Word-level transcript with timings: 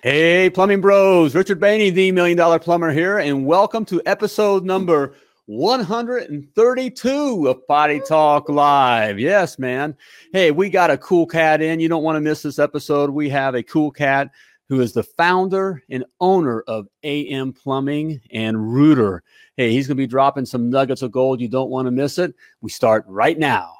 Hey, 0.00 0.48
plumbing 0.48 0.80
bros, 0.80 1.34
Richard 1.34 1.58
Bainey, 1.58 1.92
the 1.92 2.12
Million 2.12 2.38
Dollar 2.38 2.60
Plumber 2.60 2.92
here, 2.92 3.18
and 3.18 3.44
welcome 3.44 3.84
to 3.86 4.00
episode 4.06 4.64
number 4.64 5.16
132 5.46 7.48
of 7.48 7.66
Potty 7.66 8.00
Talk 8.06 8.48
Live. 8.48 9.18
Yes, 9.18 9.58
man. 9.58 9.96
Hey, 10.32 10.52
we 10.52 10.70
got 10.70 10.92
a 10.92 10.98
cool 10.98 11.26
cat 11.26 11.60
in. 11.60 11.80
You 11.80 11.88
don't 11.88 12.04
want 12.04 12.14
to 12.14 12.20
miss 12.20 12.42
this 12.42 12.60
episode. 12.60 13.10
We 13.10 13.28
have 13.30 13.56
a 13.56 13.62
cool 13.64 13.90
cat 13.90 14.30
who 14.68 14.80
is 14.80 14.92
the 14.92 15.02
founder 15.02 15.82
and 15.90 16.04
owner 16.20 16.60
of 16.68 16.86
AM 17.02 17.52
Plumbing 17.52 18.20
and 18.30 18.72
Rooter. 18.72 19.24
Hey, 19.56 19.72
he's 19.72 19.88
going 19.88 19.96
to 19.96 20.02
be 20.02 20.06
dropping 20.06 20.46
some 20.46 20.70
nuggets 20.70 21.02
of 21.02 21.10
gold. 21.10 21.40
You 21.40 21.48
don't 21.48 21.70
want 21.70 21.86
to 21.86 21.90
miss 21.90 22.18
it. 22.18 22.36
We 22.60 22.70
start 22.70 23.04
right 23.08 23.36
now. 23.36 23.74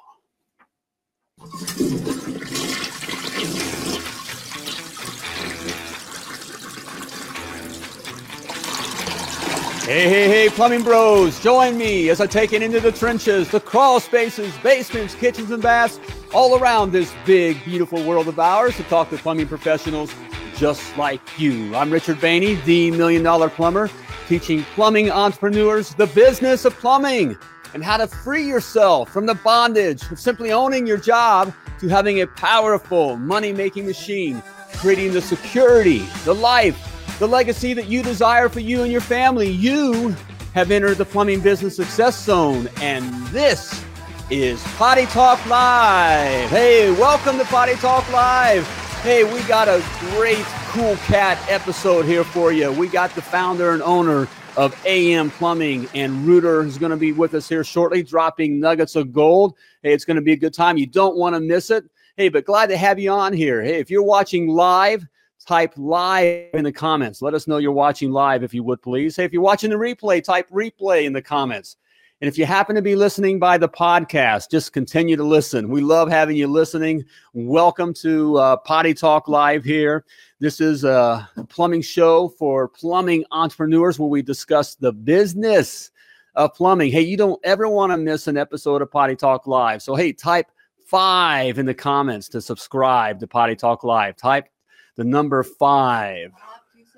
Hey, 9.88 10.06
hey, 10.06 10.28
hey, 10.28 10.48
plumbing 10.50 10.82
bros, 10.82 11.40
join 11.40 11.78
me 11.78 12.10
as 12.10 12.20
I 12.20 12.26
take 12.26 12.52
it 12.52 12.62
into 12.62 12.78
the 12.78 12.92
trenches, 12.92 13.50
the 13.50 13.58
crawl 13.58 14.00
spaces, 14.00 14.54
basements, 14.62 15.14
kitchens, 15.14 15.50
and 15.50 15.62
baths 15.62 15.98
all 16.34 16.58
around 16.58 16.92
this 16.92 17.10
big, 17.24 17.64
beautiful 17.64 18.04
world 18.04 18.28
of 18.28 18.38
ours 18.38 18.76
to 18.76 18.82
talk 18.82 19.08
to 19.08 19.16
plumbing 19.16 19.48
professionals 19.48 20.14
just 20.56 20.94
like 20.98 21.22
you. 21.38 21.74
I'm 21.74 21.90
Richard 21.90 22.18
Bainey, 22.18 22.62
the 22.66 22.90
Million 22.90 23.22
Dollar 23.22 23.48
Plumber, 23.48 23.88
teaching 24.28 24.62
plumbing 24.74 25.10
entrepreneurs 25.10 25.94
the 25.94 26.08
business 26.08 26.66
of 26.66 26.74
plumbing 26.74 27.38
and 27.72 27.82
how 27.82 27.96
to 27.96 28.06
free 28.06 28.46
yourself 28.46 29.08
from 29.10 29.24
the 29.24 29.36
bondage 29.36 30.02
of 30.12 30.20
simply 30.20 30.52
owning 30.52 30.86
your 30.86 30.98
job 30.98 31.50
to 31.80 31.88
having 31.88 32.20
a 32.20 32.26
powerful 32.26 33.16
money 33.16 33.54
making 33.54 33.86
machine, 33.86 34.42
creating 34.74 35.14
the 35.14 35.22
security, 35.22 36.00
the 36.26 36.34
life, 36.34 36.87
the 37.18 37.26
legacy 37.26 37.74
that 37.74 37.88
you 37.88 38.02
desire 38.02 38.48
for 38.48 38.60
you 38.60 38.82
and 38.82 38.92
your 38.92 39.00
family. 39.00 39.48
You 39.48 40.14
have 40.54 40.70
entered 40.70 40.98
the 40.98 41.04
plumbing 41.04 41.40
business 41.40 41.74
success 41.74 42.22
zone, 42.24 42.68
and 42.80 43.12
this 43.28 43.84
is 44.30 44.62
Potty 44.76 45.06
Talk 45.06 45.44
Live. 45.46 46.48
Hey, 46.50 46.92
welcome 46.92 47.36
to 47.38 47.44
Potty 47.46 47.74
Talk 47.74 48.10
Live. 48.12 48.66
Hey, 49.02 49.24
we 49.24 49.42
got 49.42 49.66
a 49.66 49.84
great 50.12 50.44
cool 50.68 50.96
cat 51.06 51.38
episode 51.50 52.04
here 52.04 52.22
for 52.22 52.52
you. 52.52 52.70
We 52.72 52.86
got 52.86 53.12
the 53.16 53.22
founder 53.22 53.72
and 53.72 53.82
owner 53.82 54.28
of 54.56 54.76
AM 54.86 55.30
Plumbing 55.30 55.88
and 55.94 56.24
Rooter 56.26 56.64
is 56.64 56.78
going 56.78 56.90
to 56.90 56.96
be 56.96 57.12
with 57.12 57.34
us 57.34 57.48
here 57.48 57.64
shortly, 57.64 58.02
dropping 58.02 58.60
nuggets 58.60 58.94
of 58.96 59.12
gold. 59.12 59.56
Hey, 59.82 59.92
it's 59.92 60.04
going 60.04 60.16
to 60.16 60.22
be 60.22 60.32
a 60.32 60.36
good 60.36 60.54
time. 60.54 60.78
You 60.78 60.86
don't 60.86 61.16
want 61.16 61.34
to 61.34 61.40
miss 61.40 61.70
it. 61.70 61.84
Hey, 62.16 62.28
but 62.28 62.44
glad 62.44 62.68
to 62.68 62.76
have 62.76 62.98
you 62.98 63.10
on 63.10 63.32
here. 63.32 63.62
Hey, 63.62 63.80
if 63.80 63.90
you're 63.90 64.02
watching 64.02 64.48
live, 64.48 65.06
type 65.48 65.72
live 65.78 66.50
in 66.52 66.62
the 66.62 66.70
comments. 66.70 67.22
Let 67.22 67.32
us 67.32 67.46
know 67.46 67.56
you're 67.56 67.72
watching 67.72 68.12
live 68.12 68.42
if 68.42 68.52
you 68.52 68.62
would 68.64 68.82
please. 68.82 69.16
Hey, 69.16 69.24
if 69.24 69.32
you're 69.32 69.40
watching 69.40 69.70
the 69.70 69.76
replay, 69.76 70.22
type 70.22 70.46
replay 70.50 71.04
in 71.04 71.14
the 71.14 71.22
comments. 71.22 71.76
And 72.20 72.28
if 72.28 72.36
you 72.36 72.44
happen 72.44 72.76
to 72.76 72.82
be 72.82 72.94
listening 72.94 73.38
by 73.38 73.56
the 73.56 73.68
podcast, 73.68 74.50
just 74.50 74.74
continue 74.74 75.16
to 75.16 75.24
listen. 75.24 75.70
We 75.70 75.80
love 75.80 76.10
having 76.10 76.36
you 76.36 76.48
listening. 76.48 77.02
Welcome 77.32 77.94
to 77.94 78.36
uh, 78.36 78.56
Potty 78.58 78.92
Talk 78.92 79.26
Live 79.26 79.64
here. 79.64 80.04
This 80.38 80.60
is 80.60 80.84
a 80.84 81.26
plumbing 81.48 81.80
show 81.80 82.28
for 82.28 82.68
plumbing 82.68 83.24
entrepreneurs 83.30 83.98
where 83.98 84.10
we 84.10 84.20
discuss 84.20 84.74
the 84.74 84.92
business 84.92 85.92
of 86.34 86.52
plumbing. 86.52 86.92
Hey, 86.92 87.00
you 87.02 87.16
don't 87.16 87.40
ever 87.42 87.70
want 87.70 87.90
to 87.92 87.96
miss 87.96 88.26
an 88.26 88.36
episode 88.36 88.82
of 88.82 88.90
Potty 88.90 89.16
Talk 89.16 89.46
Live. 89.46 89.80
So, 89.80 89.94
hey, 89.94 90.12
type 90.12 90.48
five 90.84 91.58
in 91.58 91.64
the 91.64 91.72
comments 91.72 92.28
to 92.28 92.42
subscribe 92.42 93.18
to 93.20 93.26
Potty 93.26 93.56
Talk 93.56 93.82
Live. 93.82 94.14
Type 94.14 94.50
the 94.98 95.04
number 95.04 95.42
five. 95.42 96.32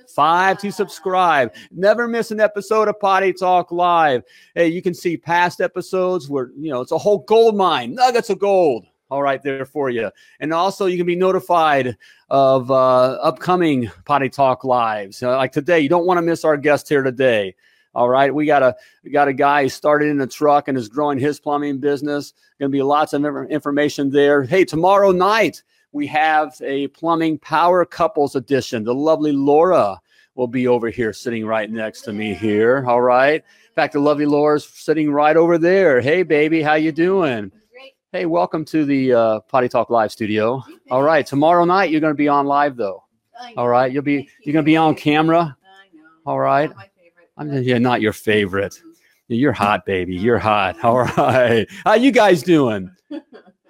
Five 0.09 0.59
to 0.62 0.73
subscribe. 0.73 1.55
Never 1.70 2.09
miss 2.09 2.33
an 2.33 2.41
episode 2.41 2.89
of 2.89 2.98
Potty 2.98 3.33
Talk 3.33 3.70
Live. 3.70 4.25
Hey, 4.57 4.67
you 4.67 4.83
can 4.83 4.92
see 4.92 5.17
past 5.17 5.61
episodes 5.61 6.29
where, 6.29 6.51
you 6.58 6.73
know, 6.73 6.80
it's 6.80 6.91
a 6.91 6.98
whole 6.98 7.19
gold 7.19 7.57
mine, 7.57 7.95
nuggets 7.95 8.29
of 8.29 8.41
gold. 8.41 8.86
All 9.11 9.23
right, 9.23 9.41
there 9.42 9.67
for 9.67 9.91
you. 9.91 10.11
And 10.41 10.52
also, 10.52 10.86
you 10.86 10.97
can 10.97 11.07
be 11.07 11.14
notified 11.14 11.97
of 12.29 12.70
uh, 12.70 13.19
upcoming 13.23 13.91
Potty 14.05 14.30
Talk 14.30 14.64
Lives. 14.64 15.23
Uh, 15.23 15.36
like 15.36 15.53
today, 15.53 15.79
you 15.80 15.89
don't 15.89 16.07
want 16.07 16.19
to 16.19 16.23
miss 16.23 16.45
our 16.45 16.57
guest 16.57 16.89
here 16.89 17.03
today. 17.03 17.55
All 17.95 18.08
right, 18.08 18.35
we 18.35 18.47
got 18.47 18.63
a 18.63 18.77
we 19.05 19.11
got 19.11 19.29
a 19.29 19.33
guy 19.33 19.64
who 19.64 19.69
started 19.69 20.08
in 20.08 20.20
a 20.20 20.27
truck 20.27 20.69
and 20.69 20.79
is 20.79 20.89
growing 20.89 21.19
his 21.19 21.39
plumbing 21.39 21.79
business. 21.79 22.33
Going 22.58 22.70
to 22.70 22.77
be 22.77 22.83
lots 22.83 23.13
of 23.13 23.24
information 23.51 24.11
there. 24.11 24.42
Hey, 24.45 24.64
tomorrow 24.64 25.11
night 25.11 25.63
we 25.92 26.06
have 26.06 26.55
a 26.62 26.89
plumbing 26.89 27.39
power 27.39 27.84
couples 27.84 28.36
edition. 28.36 28.84
The 28.84 28.95
lovely 28.95 29.33
Laura 29.33 30.01
will 30.34 30.46
be 30.46 30.68
over 30.68 30.89
here 30.89 31.12
sitting 31.12 31.45
right 31.45 31.70
next 31.70 32.02
to 32.02 32.12
me 32.12 32.34
here. 32.34 32.84
All 32.86 33.02
right. 33.02 33.42
In 33.42 33.74
fact, 33.74 33.95
the 33.95 34.00
lovely 34.00 34.27
Laura's 34.27 34.64
sitting 34.64 35.11
right 35.11 35.36
over 35.36 35.58
there. 35.58 36.00
Hey, 36.00 36.23
baby, 36.23 36.62
how 36.62 36.74
you 36.74 36.92
doing? 36.92 37.50
Hey, 38.12 38.27
welcome 38.27 38.64
to 38.67 38.84
the 38.84 39.12
uh, 39.12 39.40
Potty 39.40 39.68
Talk 39.68 39.90
Live 39.90 40.12
studio. 40.12 40.62
All 40.90 41.02
right. 41.02 41.24
Tomorrow 41.27 41.64
night 41.64 41.90
you're 41.90 42.00
going 42.00 42.12
to 42.12 42.18
be 42.18 42.29
on 42.29 42.46
live 42.46 42.77
though. 42.77 43.05
All 43.56 43.68
right. 43.68 43.90
You'll 43.90 44.02
be 44.02 44.29
you're 44.45 44.52
going 44.52 44.64
to 44.64 44.68
be 44.68 44.77
on 44.77 44.95
camera. 44.95 45.56
All 46.27 46.39
right. 46.39 46.70
I'm 47.36 47.52
yeah, 47.62 47.79
not 47.79 48.00
your 48.00 48.12
favorite. 48.12 48.80
You're 49.29 49.52
hot, 49.52 49.86
baby. 49.86 50.17
You're 50.17 50.39
hot. 50.39 50.83
All 50.84 51.02
right. 51.17 51.67
How 51.84 51.95
you 51.95 52.11
guys 52.11 52.42
doing? 52.42 52.90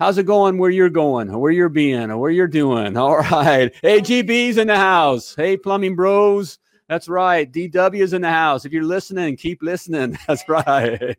How's 0.01 0.17
it 0.17 0.25
going 0.25 0.57
where 0.57 0.71
you're 0.71 0.89
going, 0.89 1.31
where 1.39 1.53
you're 1.53 1.69
being, 1.69 2.19
where 2.19 2.31
you're 2.31 2.47
doing? 2.47 2.97
All 2.97 3.19
right. 3.19 3.71
Hey, 3.83 4.01
GB's 4.01 4.57
in 4.57 4.69
the 4.69 4.77
house. 4.77 5.35
Hey, 5.35 5.59
plumbing 5.59 5.95
bros. 5.95 6.59
That's 6.89 7.07
right. 7.07 7.53
DW 7.53 8.01
is 8.01 8.15
in 8.15 8.23
the 8.23 8.31
house. 8.31 8.65
If 8.65 8.73
you're 8.73 8.83
listening, 8.83 9.37
keep 9.37 9.61
listening. 9.61 10.17
That's 10.27 10.43
right. 10.49 11.19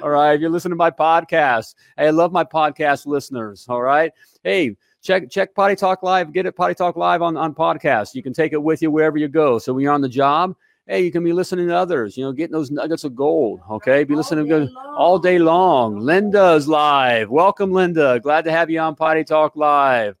All 0.00 0.08
right. 0.08 0.32
If 0.32 0.40
you're 0.40 0.48
listening 0.48 0.70
to 0.70 0.76
my 0.76 0.90
podcast, 0.90 1.74
hey, 1.98 2.06
I 2.06 2.10
love 2.10 2.32
my 2.32 2.42
podcast 2.42 3.04
listeners. 3.04 3.66
All 3.68 3.82
right. 3.82 4.10
Hey, 4.42 4.78
check 5.02 5.28
check 5.28 5.54
Potty 5.54 5.76
Talk 5.76 6.02
Live. 6.02 6.32
Get 6.32 6.46
it 6.46 6.56
Potty 6.56 6.74
Talk 6.74 6.96
Live 6.96 7.20
on 7.20 7.36
on 7.36 7.54
podcast. 7.54 8.14
You 8.14 8.22
can 8.22 8.32
take 8.32 8.54
it 8.54 8.62
with 8.62 8.80
you 8.80 8.90
wherever 8.90 9.18
you 9.18 9.28
go. 9.28 9.58
So 9.58 9.74
when 9.74 9.82
you're 9.82 9.92
on 9.92 10.00
the 10.00 10.08
job, 10.08 10.56
hey, 10.86 11.04
you 11.04 11.12
can 11.12 11.24
be 11.24 11.32
listening 11.32 11.68
to 11.68 11.76
others, 11.76 12.16
you 12.16 12.24
know, 12.24 12.32
getting 12.32 12.52
those 12.52 12.70
nuggets 12.70 13.04
of 13.04 13.14
gold. 13.14 13.60
Okay. 13.70 14.04
Be 14.04 14.14
listening 14.14 14.52
all 14.52 14.66
day, 14.66 14.72
all 14.96 15.18
day 15.18 15.38
long. 15.38 15.98
Linda's 15.98 16.68
live. 16.68 17.30
Welcome, 17.30 17.72
Linda. 17.72 18.20
Glad 18.20 18.44
to 18.44 18.52
have 18.52 18.70
you 18.70 18.80
on 18.80 18.94
Potty 18.94 19.24
Talk 19.24 19.56
Live. 19.56 20.16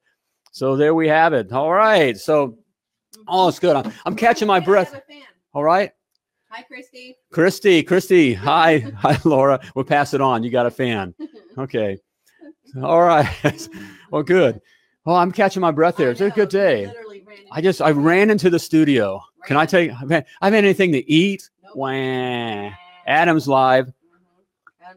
So 0.52 0.76
there 0.76 0.94
we 0.94 1.08
have 1.08 1.32
it. 1.32 1.52
All 1.52 1.72
right. 1.72 2.16
So, 2.16 2.58
oh, 3.26 3.48
it's 3.48 3.58
good. 3.58 3.76
I'm, 3.76 3.92
I'm 4.06 4.16
catching 4.16 4.46
my 4.46 4.60
breath. 4.60 5.00
All 5.54 5.64
right. 5.64 5.90
Hi, 6.48 6.62
Christy. 6.62 7.16
Christy, 7.32 7.82
Christy. 7.82 8.34
Hi. 8.34 8.78
Hi, 8.98 9.18
Laura. 9.24 9.58
We'll 9.74 9.84
pass 9.84 10.14
it 10.14 10.20
on. 10.20 10.42
You 10.42 10.50
got 10.50 10.66
a 10.66 10.70
fan. 10.70 11.14
Okay. 11.58 11.98
All 12.82 13.02
right. 13.02 13.68
well, 14.10 14.22
good. 14.22 14.58
Oh, 15.04 15.14
I'm 15.14 15.30
catching 15.30 15.60
my 15.60 15.70
breath 15.70 15.96
there. 15.96 16.10
It's 16.10 16.22
a 16.22 16.30
good 16.30 16.48
day. 16.48 16.90
I 17.50 17.60
just 17.60 17.82
I 17.82 17.90
ran 17.90 18.30
into 18.30 18.48
the 18.48 18.58
studio. 18.58 19.22
Can 19.44 19.56
I 19.56 19.66
take? 19.66 19.90
I've 19.92 20.10
had, 20.10 20.26
I've 20.40 20.52
had 20.52 20.64
anything 20.64 20.92
to 20.92 21.10
eat. 21.10 21.50
Nope. 21.62 21.76
Wah. 21.76 22.70
Adam's 23.06 23.48
live. 23.48 23.86
Mm-hmm. 23.86 24.92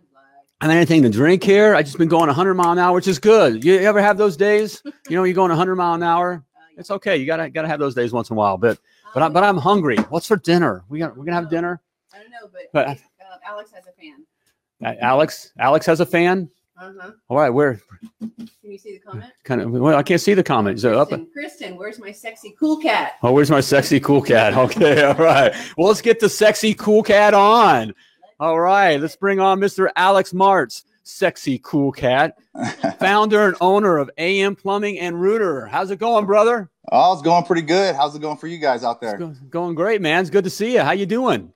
I 0.61 0.66
have 0.66 0.72
anything 0.72 1.01
to 1.03 1.09
drink 1.09 1.44
here. 1.44 1.75
I 1.75 1.83
just 1.83 1.97
been 1.97 2.07
going 2.07 2.28
100 2.28 2.53
mile 2.53 2.72
an 2.72 2.79
hour, 2.79 2.94
which 2.94 3.07
is 3.07 3.19
good. 3.19 3.63
You 3.63 3.78
ever 3.79 4.01
have 4.01 4.17
those 4.17 4.38
days? 4.38 4.81
You 5.07 5.16
know, 5.16 5.23
you're 5.23 5.35
going 5.35 5.50
100 5.50 5.75
mile 5.75 5.94
an 5.94 6.01
hour. 6.01 6.44
Uh, 6.56 6.61
it's 6.78 6.89
okay. 6.89 7.16
You 7.16 7.28
gotta 7.28 7.47
gotta 7.51 7.67
have 7.67 7.79
those 7.79 7.94
days 7.94 8.11
once 8.11 8.31
in 8.31 8.35
a 8.35 8.38
while. 8.38 8.57
But 8.57 8.79
but 9.13 9.22
I, 9.22 9.29
but 9.29 9.44
I'm 9.44 9.57
hungry. 9.57 9.97
What's 10.09 10.25
for 10.25 10.35
dinner? 10.35 10.83
We 10.89 10.97
got 10.97 11.16
we're 11.16 11.25
gonna 11.25 11.35
have 11.35 11.47
dinner. 11.47 11.79
I 12.12 12.17
don't 12.17 12.31
know, 12.31 12.50
but, 12.51 12.63
but 12.73 12.88
uh, 12.88 12.95
Alex 13.45 13.72
has 13.72 13.85
a 13.85 13.91
fan. 13.91 14.97
Alex 15.00 15.51
Alex 15.59 15.85
has 15.85 16.00
a 16.00 16.07
fan. 16.07 16.50
Uh-huh. 16.80 17.12
All 17.30 17.38
right, 17.38 17.50
where? 17.50 17.80
Can 18.19 18.31
you 18.63 18.78
see 18.78 18.94
the 18.94 19.00
comment? 19.00 19.31
Kind 19.46 19.62
of. 19.62 19.72
Well, 19.72 19.96
I 19.97 20.03
can't 20.03 20.19
see 20.19 20.34
the 20.34 20.44
comment. 20.44 20.80
So 20.80 20.94
Kristen, 20.94 21.22
up. 21.22 21.31
Kristen, 21.31 21.78
where's 21.78 22.00
my 22.00 22.12
sexy 22.12 22.53
cool 22.59 22.78
cat? 22.78 23.13
Oh, 23.24 23.31
where's 23.31 23.50
my 23.50 23.62
sexy 23.62 24.00
cool 24.00 24.22
cat? 24.22 24.54
Okay, 24.66 25.04
all 25.04 25.13
right. 25.16 25.54
Well, 25.77 25.88
let's 25.88 26.01
get 26.01 26.19
the 26.19 26.30
sexy 26.30 26.74
cool 26.74 27.04
cat 27.04 27.33
on. 27.33 27.94
All 28.39 28.60
right, 28.60 29.00
let's 29.00 29.16
bring 29.16 29.39
on 29.39 29.60
Mr. 29.60 29.89
Alex 29.95 30.33
Martz, 30.33 30.83
sexy 31.04 31.60
cool 31.63 31.92
cat, 31.94 32.38
founder 33.00 33.48
and 33.48 33.56
owner 33.62 33.98
of 33.98 34.10
AM 34.18 34.56
Plumbing 34.56 35.00
and 35.00 35.22
Rooter. 35.22 35.68
How's 35.68 35.92
it 35.92 36.00
going, 36.00 36.25
brother? 36.25 36.69
Oh, 36.92 37.13
it's 37.13 37.22
going 37.22 37.45
pretty 37.45 37.62
good. 37.62 37.95
How's 37.95 38.16
it 38.16 38.22
going 38.22 38.38
for 38.38 38.48
you 38.48 38.57
guys 38.57 38.83
out 38.83 39.00
there? 39.00 39.16
It's 39.16 39.39
going 39.39 39.75
great, 39.75 40.01
man. 40.01 40.22
It's 40.22 40.30
good 40.30 40.44
to 40.44 40.50
see 40.50 40.74
you. 40.74 40.81
How 40.81 40.92
you 40.92 41.06
doing? 41.06 41.54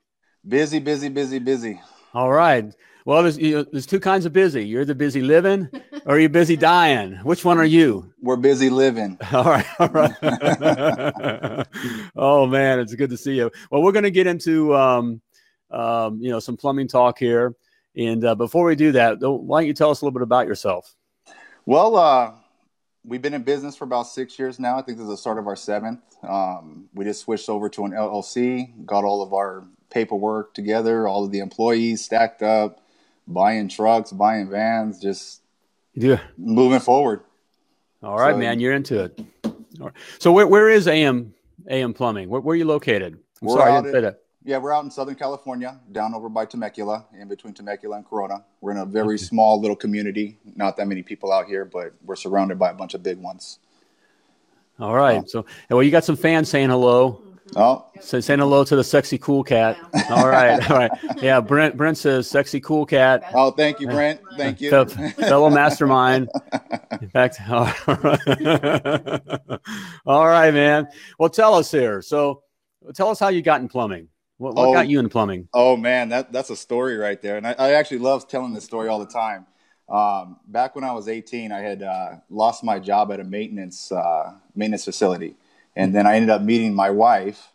Busy, 0.48 0.80
busy, 0.80 1.10
busy, 1.10 1.40
busy. 1.40 1.82
All 2.14 2.32
right. 2.32 2.74
Well, 3.06 3.24
there's, 3.24 3.38
you 3.38 3.56
know, 3.56 3.66
there's 3.72 3.86
two 3.86 4.00
kinds 4.00 4.26
of 4.26 4.34
busy. 4.34 4.66
You're 4.66 4.86
the 4.86 4.96
busy 4.96 5.22
living 5.22 5.70
or 6.06 6.20
you're 6.20 6.30
busy 6.30 6.58
dying. 6.58 7.16
Which 7.24 7.46
one 7.46 7.58
are 7.58 7.66
you? 7.66 8.12
We're 8.22 8.36
busy 8.36 8.70
living. 8.70 9.18
All 9.34 9.46
right. 9.46 9.66
All 9.80 9.88
right. 9.88 10.16
oh, 12.16 12.46
man. 12.46 12.80
It's 12.80 12.94
good 12.96 13.10
to 13.10 13.18
see 13.18 13.36
you. 13.36 13.52
Well, 13.72 13.82
we're 13.82 13.94
going 13.94 14.04
to 14.04 14.12
get 14.12 14.28
into, 14.28 14.76
um, 14.76 15.22
um, 15.72 16.20
you 16.22 16.30
know, 16.30 16.40
some 16.40 16.58
plumbing 16.58 16.88
talk 16.88 17.18
here. 17.18 17.56
And 17.96 18.24
uh, 18.24 18.36
before 18.36 18.66
we 18.66 18.76
do 18.76 18.92
that, 18.94 19.20
why 19.20 19.62
don't 19.62 19.68
you 19.68 19.74
tell 19.74 19.90
us 19.92 20.02
a 20.02 20.06
little 20.06 20.18
bit 20.18 20.24
about 20.24 20.48
yourself? 20.48 20.96
Well, 21.66 21.96
uh, 21.96 22.32
we've 23.04 23.22
been 23.22 23.34
in 23.34 23.44
business 23.44 23.76
for 23.76 23.86
about 23.86 24.04
six 24.04 24.38
years 24.38 24.60
now. 24.60 24.78
I 24.78 24.82
think 24.82 24.98
this 24.98 25.06
is 25.06 25.10
the 25.10 25.18
start 25.18 25.38
of 25.38 25.48
our 25.48 25.56
seventh. 25.56 26.02
Um, 26.24 26.90
we 26.94 27.06
just 27.06 27.22
switched 27.22 27.50
over 27.50 27.70
to 27.70 27.86
an 27.86 27.92
LLC, 27.92 28.86
got 28.86 29.04
all 29.04 29.22
of 29.22 29.34
our 29.34 29.66
paperwork 29.90 30.54
together, 30.54 31.08
all 31.08 31.26
of 31.26 31.32
the 31.32 31.40
employees 31.40 32.04
stacked 32.04 32.42
up, 32.42 32.82
buying 33.30 33.70
trucks, 33.70 34.12
buying 34.12 34.50
vans, 34.50 35.00
just 35.00 35.42
Yeah. 35.94 36.20
moving 36.38 36.80
forward. 36.80 37.22
All 38.04 38.18
right, 38.18 38.34
So- 38.34 38.38
man. 38.40 38.60
You're 38.60 38.74
into 38.74 39.04
it. 39.04 39.22
Right. 39.80 39.94
So 40.18 40.32
where, 40.34 40.48
where 40.48 40.70
is 40.70 40.88
AM 40.88 41.34
AM 41.70 41.94
Plumbing? 41.94 42.28
Where, 42.30 42.42
where 42.42 42.54
are 42.54 42.58
you 42.58 42.66
located? 42.66 43.20
I'm 43.42 43.50
sorry, 43.50 43.72
I 43.72 43.82
didn't 43.82 43.94
say 43.94 44.02
that. 44.02 44.22
Yeah, 44.44 44.58
we're 44.58 44.74
out 44.74 44.84
in 44.84 44.90
Southern 44.92 45.16
California, 45.16 45.80
down 45.92 46.14
over 46.16 46.28
by 46.28 46.46
Temecula, 46.46 47.06
in 47.18 47.28
between 47.28 47.54
Temecula 47.54 47.98
and 47.98 48.06
Corona. 48.06 48.44
We're 48.62 48.72
in 48.72 48.78
a 48.78 48.86
very 48.86 49.18
small 49.20 49.60
little 49.62 49.76
community. 49.76 50.38
Not 50.56 50.76
that 50.78 50.88
many 50.88 51.04
people 51.04 51.32
out 51.32 51.46
here, 51.46 51.66
but 51.66 51.94
we're 52.04 52.16
surrounded 52.16 52.58
by 52.58 52.70
a 52.72 52.74
bunch 52.74 52.94
of 52.94 53.04
big 53.04 53.18
ones. 53.22 53.60
All 54.80 54.96
right. 54.96 55.30
So, 55.30 55.46
well, 55.70 55.84
you 55.84 55.92
got 55.92 56.06
some 56.06 56.16
fans 56.16 56.50
saying 56.50 56.70
hello. 56.70 57.22
Oh, 57.56 57.86
Say, 58.00 58.22
saying 58.22 58.40
hello 58.40 58.64
to 58.64 58.76
the 58.76 58.84
sexy 58.84 59.18
cool 59.18 59.44
cat. 59.44 59.78
All 60.10 60.28
right. 60.28 60.70
All 60.70 60.78
right. 60.78 60.92
Yeah. 61.22 61.40
Brent 61.42 61.76
Brent 61.78 61.98
says 61.98 62.30
sexy 62.30 62.60
cool 62.60 62.86
cat. 62.86 63.24
oh, 63.34 63.52
thank 63.52 63.80
you, 63.80 63.88
Brent. 63.88 64.22
Thank 64.38 64.62
you. 64.62 64.70
Fel- 64.70 64.86
fellow 64.86 65.50
mastermind. 65.50 66.30
In 67.02 67.10
fact, 67.10 67.40
all 67.50 67.72
right. 67.88 68.20
all 70.06 70.28
right, 70.28 70.54
man. 70.54 70.88
Well, 71.18 71.30
tell 71.30 71.56
us 71.56 71.72
here. 71.72 72.02
So, 72.02 72.44
tell 72.94 73.10
us 73.10 73.20
how 73.20 73.30
you 73.30 73.42
got 73.42 73.62
in 73.62 73.68
plumbing. 73.68 74.08
What, 74.38 74.56
what 74.56 74.70
Oh. 74.70 74.74
got 74.74 74.88
you 74.88 75.00
in 75.00 75.10
plumbing? 75.10 75.50
Oh 75.54 75.76
man, 75.76 76.10
that 76.10 76.32
that's 76.32 76.50
a 76.50 76.56
story 76.56 76.96
right 76.98 77.22
there, 77.22 77.36
and 77.38 77.46
I, 77.46 77.56
I 77.58 77.72
actually 77.74 78.00
love 78.00 78.28
telling 78.28 78.54
this 78.54 78.64
story 78.64 78.88
all 78.88 79.00
the 79.00 79.06
time. 79.06 79.46
Um, 79.90 80.38
back 80.48 80.76
when 80.76 80.84
I 80.84 80.92
was 80.94 81.08
18, 81.08 81.52
I 81.52 81.60
had 81.60 81.82
uh, 81.84 82.10
lost 82.30 82.64
my 82.64 82.80
job 82.80 83.12
at 83.12 83.20
a 83.20 83.24
maintenance 83.24 83.92
uh, 83.92 84.34
maintenance 84.56 84.86
facility, 84.86 85.36
and 85.80 85.96
then 85.96 86.06
I 86.06 86.16
ended 86.16 86.30
up 86.30 86.42
meeting 86.42 86.74
my 86.74 86.90
wife 86.90 87.50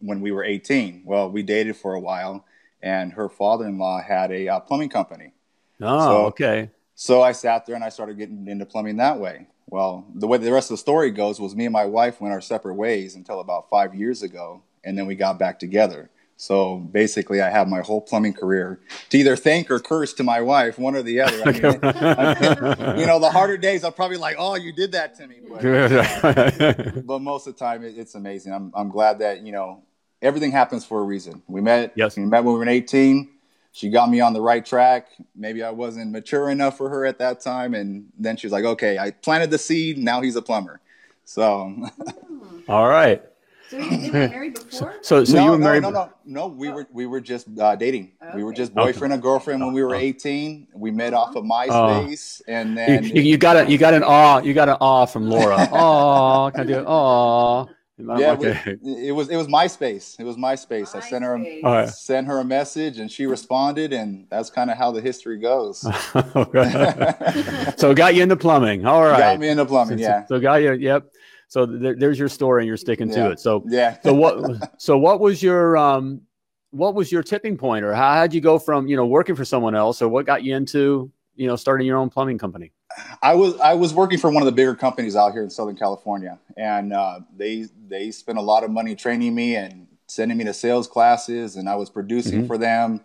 when 0.00 0.20
we 0.20 0.30
were 0.32 0.44
18. 0.44 1.02
Well, 1.04 1.30
we 1.30 1.42
dated 1.42 1.76
for 1.76 1.94
a 1.94 2.00
while, 2.00 2.44
and 2.82 3.12
her 3.14 3.28
father-in-law 3.28 4.02
had 4.02 4.30
a 4.32 4.48
uh, 4.48 4.60
plumbing 4.60 4.90
company. 4.90 5.32
Oh, 5.80 5.98
So- 6.08 6.26
okay. 6.26 6.70
So 6.94 7.22
I 7.22 7.30
sat 7.30 7.64
there 7.64 7.76
and 7.76 7.84
I 7.84 7.90
started 7.90 8.18
getting 8.18 8.48
into 8.48 8.66
plumbing 8.66 8.96
that 8.96 9.20
way. 9.20 9.46
Well, 9.68 10.04
the 10.14 10.26
way 10.26 10.38
the 10.38 10.50
rest 10.52 10.70
of 10.70 10.74
the 10.74 10.78
story 10.88 11.12
goes 11.12 11.38
was 11.40 11.54
me 11.54 11.66
and 11.66 11.72
my 11.72 11.84
wife 11.84 12.20
went 12.20 12.34
our 12.34 12.40
separate 12.40 12.74
ways 12.74 13.14
until 13.14 13.38
about 13.38 13.70
five 13.70 13.94
years 13.94 14.22
ago, 14.24 14.62
and 14.82 14.98
then 14.98 15.06
we 15.06 15.14
got 15.14 15.38
back 15.38 15.58
together. 15.60 16.10
So 16.40 16.76
basically, 16.76 17.42
I 17.42 17.50
have 17.50 17.66
my 17.66 17.80
whole 17.80 18.00
plumbing 18.00 18.32
career 18.32 18.78
to 19.10 19.18
either 19.18 19.34
thank 19.34 19.72
or 19.72 19.80
curse 19.80 20.12
to 20.14 20.22
my 20.22 20.40
wife, 20.40 20.78
one 20.78 20.94
or 20.94 21.02
the 21.02 21.20
other. 21.20 21.42
I 21.44 21.50
mean, 21.50 23.00
you 23.00 23.06
know, 23.06 23.18
the 23.18 23.28
harder 23.28 23.56
days, 23.56 23.82
I'm 23.82 23.92
probably 23.92 24.18
like, 24.18 24.36
"Oh, 24.38 24.54
you 24.54 24.72
did 24.72 24.92
that 24.92 25.16
to 25.16 25.26
me," 25.26 25.40
but, 25.48 27.02
but 27.06 27.18
most 27.18 27.48
of 27.48 27.54
the 27.54 27.58
time, 27.58 27.82
it, 27.82 27.98
it's 27.98 28.14
amazing. 28.14 28.52
I'm 28.52 28.70
I'm 28.72 28.88
glad 28.88 29.18
that 29.18 29.44
you 29.44 29.50
know 29.50 29.82
everything 30.22 30.52
happens 30.52 30.84
for 30.84 31.00
a 31.00 31.02
reason. 31.02 31.42
We 31.48 31.60
met. 31.60 31.94
Yes. 31.96 32.16
We 32.16 32.24
met 32.24 32.44
when 32.44 32.54
we 32.54 32.60
were 32.60 32.68
18. 32.68 33.28
She 33.72 33.90
got 33.90 34.08
me 34.08 34.20
on 34.20 34.32
the 34.32 34.40
right 34.40 34.64
track. 34.64 35.08
Maybe 35.34 35.64
I 35.64 35.70
wasn't 35.70 36.12
mature 36.12 36.50
enough 36.50 36.76
for 36.78 36.88
her 36.88 37.04
at 37.04 37.18
that 37.18 37.40
time, 37.40 37.74
and 37.74 38.12
then 38.16 38.36
she 38.36 38.46
was 38.46 38.52
like, 38.52 38.64
"Okay, 38.64 38.96
I 38.96 39.10
planted 39.10 39.50
the 39.50 39.58
seed. 39.58 39.98
Now 39.98 40.20
he's 40.20 40.36
a 40.36 40.42
plumber." 40.42 40.80
So, 41.24 41.74
All 42.68 42.88
right. 42.88 43.24
So 43.70 43.76
you 43.76 43.90
didn't 43.90 44.12
get 44.12 44.30
married 44.30 44.54
before? 44.54 44.94
So, 45.02 45.24
so 45.24 45.36
no, 45.36 45.44
you 45.44 45.50
were 45.52 45.58
no, 45.58 45.64
married. 45.64 45.82
no, 45.82 45.90
no, 45.90 46.12
no. 46.24 46.46
We 46.48 46.70
were 46.70 46.86
we 46.92 47.06
were 47.06 47.20
just 47.20 47.46
uh, 47.58 47.76
dating. 47.76 48.12
We 48.34 48.42
were 48.42 48.52
just 48.52 48.74
boyfriend 48.74 49.12
and 49.12 49.22
girlfriend 49.22 49.62
when 49.64 49.74
we 49.74 49.82
were 49.82 49.94
18. 49.94 50.68
We 50.74 50.90
met 50.90 51.12
off 51.14 51.36
of 51.36 51.44
MySpace, 51.44 52.40
and 52.48 52.70
You, 52.70 52.74
then 52.76 53.04
you, 53.04 53.22
you 53.22 53.36
got 53.38 53.56
a 53.56 53.70
you 53.70 53.76
got 53.78 53.94
an 53.94 54.02
awe 54.04 54.38
you 54.38 54.54
got 54.54 54.68
an 54.68 54.76
awe 54.80 55.06
from 55.06 55.28
Laura. 55.28 55.56
Aw, 55.72 56.50
can 56.50 56.60
I 56.60 56.64
do 56.64 56.78
it? 56.78 56.84
Aw. 56.86 57.66
yeah, 58.16 58.34
we- 58.34 59.06
it 59.08 59.12
was 59.12 59.28
it 59.28 59.36
was 59.36 59.48
MySpace. 59.48 60.18
It 60.20 60.24
was 60.24 60.36
MySpace. 60.36 60.94
I 60.94 61.00
sent 61.00 61.24
her 61.24 61.34
a, 61.34 61.38
MySpace. 61.38 61.64
All 61.64 61.72
right. 61.74 61.88
sent 61.88 62.26
her 62.28 62.38
a 62.38 62.44
message, 62.44 62.98
and 63.00 63.10
she 63.10 63.26
responded, 63.26 63.92
and 63.92 64.26
that's 64.30 64.50
kind 64.50 64.70
of 64.70 64.78
how 64.78 64.92
the 64.92 65.00
history 65.00 65.38
goes. 65.38 65.84
Okay. 66.14 67.12
so 67.76 67.92
got 67.94 68.14
you 68.14 68.22
into 68.22 68.36
plumbing. 68.36 68.86
All 68.86 69.02
right. 69.02 69.18
Got 69.18 69.40
me 69.40 69.48
into 69.48 69.64
plumbing. 69.66 69.98
So- 69.98 70.02
Yeah, 70.04 70.26
So 70.26 70.38
got 70.40 70.62
you. 70.62 70.72
Yep. 70.74 71.12
So 71.48 71.66
th- 71.66 71.96
there's 71.98 72.18
your 72.18 72.28
story, 72.28 72.62
and 72.62 72.68
you're 72.68 72.76
sticking 72.76 73.10
to 73.10 73.30
it. 73.30 73.40
So 73.40 73.64
yeah. 73.66 73.98
so 74.02 74.12
what 74.14 74.70
so 74.78 74.96
what 74.98 75.18
was 75.20 75.42
your 75.42 75.76
um 75.76 76.20
what 76.70 76.94
was 76.94 77.10
your 77.10 77.22
tipping 77.22 77.56
point, 77.56 77.84
or 77.84 77.94
how 77.94 78.12
how'd 78.14 78.34
you 78.34 78.40
go 78.40 78.58
from 78.58 78.86
you 78.86 78.96
know 78.96 79.06
working 79.06 79.34
for 79.34 79.44
someone 79.44 79.74
else, 79.74 80.00
or 80.02 80.08
what 80.08 80.26
got 80.26 80.42
you 80.44 80.54
into 80.54 81.10
you 81.34 81.46
know 81.46 81.56
starting 81.56 81.86
your 81.86 81.96
own 81.96 82.10
plumbing 82.10 82.38
company? 82.38 82.72
I 83.22 83.34
was 83.34 83.58
I 83.60 83.74
was 83.74 83.94
working 83.94 84.18
for 84.18 84.30
one 84.30 84.42
of 84.42 84.46
the 84.46 84.52
bigger 84.52 84.74
companies 84.74 85.16
out 85.16 85.32
here 85.32 85.42
in 85.42 85.50
Southern 85.50 85.76
California, 85.76 86.38
and 86.56 86.92
uh, 86.92 87.20
they 87.36 87.66
they 87.88 88.10
spent 88.10 88.38
a 88.38 88.42
lot 88.42 88.62
of 88.62 88.70
money 88.70 88.94
training 88.94 89.34
me 89.34 89.56
and 89.56 89.86
sending 90.06 90.36
me 90.36 90.44
to 90.44 90.54
sales 90.54 90.86
classes, 90.86 91.56
and 91.56 91.68
I 91.68 91.76
was 91.76 91.90
producing 91.90 92.44
Mhm. 92.44 92.46
for 92.46 92.58
them. 92.58 93.00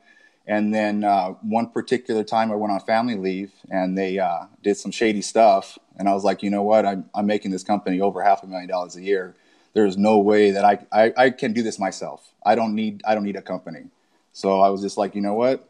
And 0.45 0.73
then 0.73 1.05
uh, 1.05 1.29
one 1.41 1.69
particular 1.69 2.25
time, 2.25 2.51
I 2.51 2.55
went 2.55 2.73
on 2.73 2.81
family 2.81 3.15
leave, 3.15 3.53
and 3.69 3.97
they 3.97 4.19
uh, 4.19 4.47
did 4.61 4.75
some 4.75 4.91
shady 4.91 5.21
stuff. 5.21 5.77
And 5.97 6.09
I 6.09 6.13
was 6.13 6.23
like, 6.23 6.41
you 6.43 6.49
know 6.49 6.63
what? 6.63 6.85
I'm 6.85 7.09
I'm 7.13 7.25
making 7.27 7.51
this 7.51 7.63
company 7.63 8.01
over 8.01 8.21
half 8.23 8.43
a 8.43 8.47
million 8.47 8.67
dollars 8.69 8.95
a 8.95 9.01
year. 9.01 9.35
There's 9.73 9.97
no 9.97 10.19
way 10.19 10.51
that 10.51 10.65
I, 10.65 10.79
I 10.91 11.13
I 11.17 11.29
can 11.29 11.53
do 11.53 11.63
this 11.63 11.79
myself. 11.79 12.21
I 12.45 12.55
don't 12.55 12.75
need 12.75 13.01
I 13.05 13.13
don't 13.15 13.23
need 13.23 13.35
a 13.35 13.41
company. 13.41 13.85
So 14.31 14.59
I 14.61 14.69
was 14.69 14.81
just 14.81 14.97
like, 14.97 15.13
you 15.15 15.21
know 15.21 15.33
what? 15.35 15.69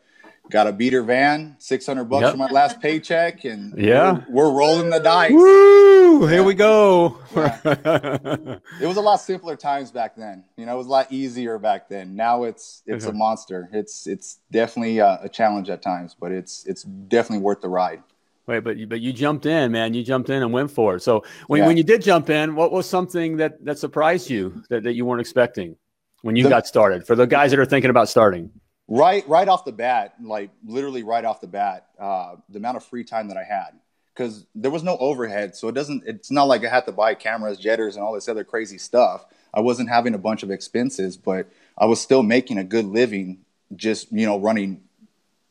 Got 0.50 0.68
a 0.68 0.74
beater 0.74 1.04
van, 1.04 1.56
six 1.60 1.86
hundred 1.86 2.06
bucks 2.06 2.24
Yep. 2.24 2.32
for 2.32 2.38
my 2.38 2.48
last 2.50 2.82
paycheck, 2.82 3.46
and 3.46 3.78
Yeah. 3.78 4.24
we're, 4.30 4.50
we're 4.50 4.52
rolling 4.58 4.90
the 4.90 5.00
dice. 5.00 5.32
Woo! 5.32 6.28
Here 6.28 6.42
Yeah. 6.42 6.46
we 6.46 6.54
go. 6.54 7.18
It 7.36 8.86
was 8.86 8.98
a 8.98 9.02
lot 9.02 9.18
simpler 9.22 9.56
times 9.56 9.92
back 9.92 10.16
then. 10.16 10.44
You 10.58 10.66
know, 10.66 10.76
it 10.76 10.78
was 10.78 10.88
a 10.88 10.92
lot 10.92 11.12
easier 11.12 11.58
back 11.60 11.88
then. 11.90 12.16
Now 12.16 12.44
it's 12.44 12.84
it's 12.86 13.06
a 13.06 13.14
monster. 13.14 13.70
It's 13.72 14.06
it's 14.08 14.40
definitely 14.52 15.00
a, 15.00 15.20
a 15.24 15.30
challenge 15.30 15.70
at 15.70 15.82
times, 15.82 16.16
but 16.20 16.32
it's 16.32 16.66
it's 16.66 16.84
definitely 16.84 17.44
worth 17.44 17.62
the 17.62 17.70
ride. 17.70 18.04
Wait, 18.46 18.60
but 18.60 18.76
you, 18.78 18.88
but 18.88 19.00
you 19.00 19.14
jumped 19.14 19.46
in, 19.46 19.72
man. 19.72 19.94
You 19.94 20.04
jumped 20.04 20.30
in 20.30 20.42
and 20.44 20.52
went 20.52 20.70
for 20.70 20.96
it. 20.98 21.02
So 21.02 21.24
when, 21.48 21.62
Yeah. 21.62 21.68
when 21.68 21.78
you 21.78 21.84
did 21.84 22.02
jump 22.02 22.30
in, 22.30 22.56
what 22.56 22.72
was 22.72 22.86
something 22.88 23.38
that 23.38 23.64
that 23.64 23.80
surprised 23.80 24.30
you 24.30 24.64
that, 24.70 24.84
that 24.84 24.94
you 24.96 25.06
weren't 25.06 25.22
expecting 25.22 25.78
when 26.24 26.36
you 26.36 26.44
The- 26.44 26.50
got 26.50 26.68
started? 26.68 27.08
For 27.08 27.16
the 27.16 27.26
guys 27.26 27.52
that 27.52 27.60
are 27.60 27.66
thinking 27.66 27.90
about 27.90 28.10
starting, 28.10 28.50
Right 28.90 29.28
right 29.30 29.48
off 29.48 29.64
the 29.64 29.72
bat, 29.72 30.16
like 30.22 30.50
literally 30.66 31.04
right 31.04 31.24
off 31.24 31.40
the 31.40 31.48
bat, 31.48 31.86
uh, 31.98 32.36
the 32.50 32.58
amount 32.58 32.76
of 32.76 32.84
free 32.84 33.06
time 33.06 33.30
that 33.30 33.38
I 33.38 33.44
had 33.44 33.70
because 34.14 34.46
there 34.54 34.70
was 34.72 34.84
no 34.84 34.98
overhead, 34.98 35.56
so 35.56 35.70
it 35.70 35.72
doesn't. 35.74 36.04
It's 36.06 36.30
not 36.30 36.44
like 36.50 36.66
I 36.66 36.70
had 36.70 36.86
to 36.88 36.92
buy 36.92 37.14
cameras, 37.16 37.58
jetters, 37.58 37.96
and 37.96 38.04
all 38.04 38.12
this 38.14 38.28
other 38.28 38.44
crazy 38.44 38.78
stuff. 38.78 39.26
I 39.54 39.62
wasn't 39.62 39.88
having 39.88 40.14
a 40.16 40.18
bunch 40.18 40.44
of 40.44 40.52
expenses, 40.52 41.16
but 41.16 41.48
I 41.78 41.86
was 41.86 42.02
still 42.02 42.24
making 42.24 42.58
a 42.58 42.64
good 42.66 42.84
living, 42.86 43.40
just 43.74 44.12
you 44.12 44.26
know, 44.26 44.38
running 44.38 44.82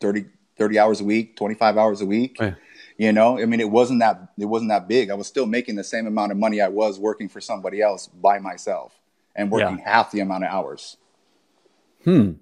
30, 0.01 0.27
30 0.59 0.79
hours 0.79 1.01
a 1.01 1.05
week, 1.05 1.35
twenty 1.35 1.55
five 1.55 1.79
hours 1.79 2.03
a 2.03 2.07
week. 2.07 2.37
Yeah. 2.39 2.55
You 2.99 3.13
know, 3.13 3.39
I 3.41 3.47
mean, 3.47 3.61
it 3.61 3.71
wasn't 3.71 4.01
that 4.01 4.29
it 4.39 4.45
wasn't 4.45 4.71
that 4.71 4.89
big. 4.89 5.11
I 5.11 5.15
was 5.15 5.27
still 5.27 5.47
making 5.47 5.77
the 5.77 5.85
same 5.85 6.07
amount 6.07 6.33
of 6.33 6.39
money 6.39 6.61
I 6.61 6.69
was 6.69 6.99
working 6.99 7.29
for 7.29 7.41
somebody 7.41 7.81
else 7.83 8.07
by 8.07 8.39
myself 8.39 8.95
and 9.35 9.51
working 9.51 9.79
half 9.79 10.11
the 10.13 10.21
amount 10.21 10.45
of 10.45 10.51
hours. 10.51 10.97
hmm. 12.05 12.33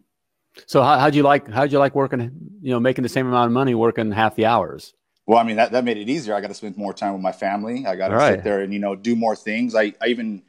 So 0.66 0.82
how 0.82 0.98
how'd 0.98 1.14
you 1.14 1.22
like 1.22 1.48
how'd 1.48 1.72
you 1.72 1.78
like 1.78 1.94
working? 1.94 2.20
You 2.62 2.72
know, 2.72 2.80
making 2.80 3.02
the 3.02 3.08
same 3.08 3.26
amount 3.26 3.46
of 3.46 3.52
money 3.52 3.74
working 3.74 4.10
half 4.12 4.34
the 4.36 4.46
hours. 4.46 4.92
Well, 5.26 5.38
I 5.38 5.44
mean 5.44 5.56
that, 5.56 5.72
that 5.72 5.84
made 5.84 5.96
it 5.98 6.08
easier. 6.08 6.34
I 6.34 6.40
got 6.40 6.48
to 6.48 6.54
spend 6.54 6.76
more 6.76 6.92
time 6.92 7.12
with 7.12 7.22
my 7.22 7.32
family. 7.32 7.86
I 7.86 7.94
got 7.96 8.08
to 8.08 8.16
Right. 8.16 8.34
sit 8.34 8.44
there 8.44 8.60
and 8.60 8.72
you 8.72 8.80
know 8.80 8.96
do 8.96 9.14
more 9.14 9.36
things. 9.36 9.74
I, 9.74 9.94
I 10.00 10.08
even 10.08 10.42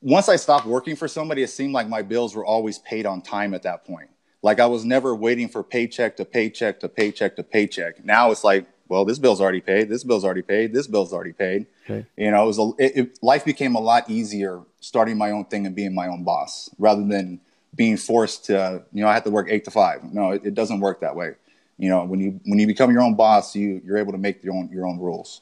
once 0.00 0.28
I 0.28 0.36
stopped 0.36 0.66
working 0.66 0.96
for 0.96 1.08
somebody, 1.08 1.42
it 1.42 1.48
seemed 1.50 1.74
like 1.74 1.88
my 1.88 2.02
bills 2.02 2.34
were 2.34 2.44
always 2.44 2.78
paid 2.78 3.06
on 3.06 3.22
time 3.22 3.54
at 3.54 3.62
that 3.62 3.84
point. 3.84 4.10
Like 4.42 4.60
I 4.60 4.66
was 4.66 4.84
never 4.84 5.14
waiting 5.14 5.48
for 5.48 5.62
paycheck 5.62 6.16
to 6.18 6.24
paycheck 6.24 6.80
to 6.80 6.88
paycheck 6.88 7.36
to 7.36 7.42
paycheck. 7.42 8.04
Now 8.04 8.30
it's 8.30 8.44
like, 8.44 8.66
well, 8.94 9.04
this 9.04 9.18
bill's 9.18 9.40
already 9.40 9.60
paid. 9.60 9.88
This 9.88 10.04
bill's 10.04 10.24
already 10.24 10.42
paid. 10.42 10.72
This 10.72 10.86
bill's 10.86 11.12
already 11.12 11.32
paid. 11.32 11.66
Okay. 11.84 12.06
You 12.16 12.30
know, 12.30 12.44
it 12.44 12.46
was 12.46 12.58
a, 12.60 12.70
it, 12.78 12.92
it, 12.96 13.18
life 13.22 13.44
became 13.44 13.74
a 13.74 13.80
lot 13.80 14.08
easier 14.08 14.62
starting 14.78 15.18
my 15.18 15.32
own 15.32 15.46
thing 15.46 15.66
and 15.66 15.74
being 15.74 15.92
my 15.92 16.06
own 16.06 16.22
boss 16.22 16.70
rather 16.78 17.04
than 17.04 17.40
being 17.74 17.96
forced 17.96 18.44
to. 18.44 18.84
You 18.92 19.02
know, 19.02 19.08
I 19.08 19.14
have 19.14 19.24
to 19.24 19.30
work 19.30 19.48
eight 19.50 19.64
to 19.64 19.72
five. 19.72 20.04
No, 20.04 20.30
it, 20.30 20.42
it 20.44 20.54
doesn't 20.54 20.78
work 20.78 21.00
that 21.00 21.16
way. 21.16 21.32
You 21.76 21.88
know, 21.88 22.04
when 22.04 22.20
you 22.20 22.40
when 22.44 22.60
you 22.60 22.68
become 22.68 22.92
your 22.92 23.02
own 23.02 23.16
boss, 23.16 23.56
you 23.56 23.82
you're 23.84 23.98
able 23.98 24.12
to 24.12 24.18
make 24.18 24.44
your 24.44 24.54
own 24.54 24.70
your 24.72 24.86
own 24.86 25.00
rules. 25.00 25.40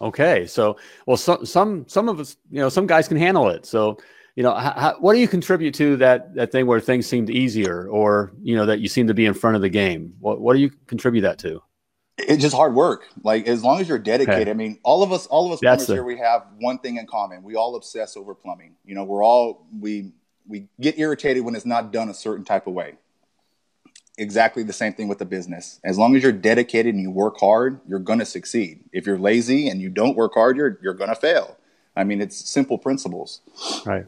Okay, 0.00 0.46
so 0.46 0.78
well, 1.04 1.18
some 1.18 1.44
some 1.44 1.84
some 1.88 2.08
of 2.08 2.20
us, 2.20 2.38
you 2.50 2.60
know, 2.60 2.70
some 2.70 2.86
guys 2.86 3.06
can 3.06 3.18
handle 3.18 3.50
it. 3.50 3.66
So, 3.66 3.98
you 4.34 4.42
know, 4.42 4.54
how, 4.54 4.72
how, 4.72 4.96
what 4.98 5.12
do 5.12 5.18
you 5.20 5.28
contribute 5.28 5.74
to 5.74 5.98
that 5.98 6.34
that 6.36 6.52
thing 6.52 6.66
where 6.66 6.80
things 6.80 7.06
seemed 7.06 7.28
easier, 7.28 7.86
or 7.86 8.32
you 8.42 8.56
know, 8.56 8.64
that 8.64 8.80
you 8.80 8.88
seem 8.88 9.08
to 9.08 9.14
be 9.14 9.26
in 9.26 9.34
front 9.34 9.56
of 9.56 9.60
the 9.60 9.68
game? 9.68 10.14
What 10.20 10.40
what 10.40 10.54
do 10.54 10.60
you 10.60 10.70
contribute 10.86 11.20
that 11.20 11.38
to? 11.40 11.62
It's 12.28 12.42
just 12.42 12.54
hard 12.54 12.74
work. 12.74 13.08
Like 13.22 13.46
as 13.48 13.62
long 13.64 13.80
as 13.80 13.88
you're 13.88 13.98
dedicated. 13.98 14.42
Okay. 14.42 14.50
I 14.50 14.54
mean, 14.54 14.78
all 14.82 15.02
of 15.02 15.12
us, 15.12 15.26
all 15.26 15.46
of 15.46 15.52
us 15.52 15.60
That's 15.60 15.84
plumbers 15.84 15.86
the- 15.88 15.94
here, 15.94 16.04
we 16.04 16.18
have 16.18 16.44
one 16.58 16.78
thing 16.78 16.96
in 16.96 17.06
common. 17.06 17.42
We 17.42 17.54
all 17.56 17.74
obsess 17.76 18.16
over 18.16 18.34
plumbing. 18.34 18.74
You 18.84 18.94
know, 18.94 19.04
we're 19.04 19.24
all 19.24 19.66
we 19.80 20.12
we 20.46 20.68
get 20.80 20.98
irritated 20.98 21.44
when 21.44 21.54
it's 21.54 21.66
not 21.66 21.92
done 21.92 22.08
a 22.08 22.14
certain 22.14 22.44
type 22.44 22.66
of 22.66 22.74
way. 22.74 22.94
exactly 24.18 24.62
the 24.62 24.72
same 24.72 24.92
thing 24.92 25.08
with 25.08 25.18
the 25.18 25.24
business. 25.24 25.80
As 25.84 25.96
long 25.98 26.14
as 26.16 26.22
you're 26.22 26.32
dedicated 26.32 26.94
and 26.94 27.02
you 27.02 27.10
work 27.10 27.38
hard, 27.40 27.80
you're 27.88 27.98
going 27.98 28.18
to 28.18 28.26
succeed. 28.26 28.80
If 28.92 29.06
you're 29.06 29.18
lazy 29.18 29.68
and 29.68 29.80
you 29.80 29.88
don't 29.88 30.16
work 30.16 30.34
hard, 30.34 30.56
you're 30.56 30.78
you're 30.82 30.94
going 30.94 31.10
to 31.10 31.16
fail. 31.16 31.56
I 31.96 32.04
mean, 32.04 32.20
it's 32.20 32.36
simple 32.48 32.78
principles. 32.78 33.40
Right. 33.86 34.06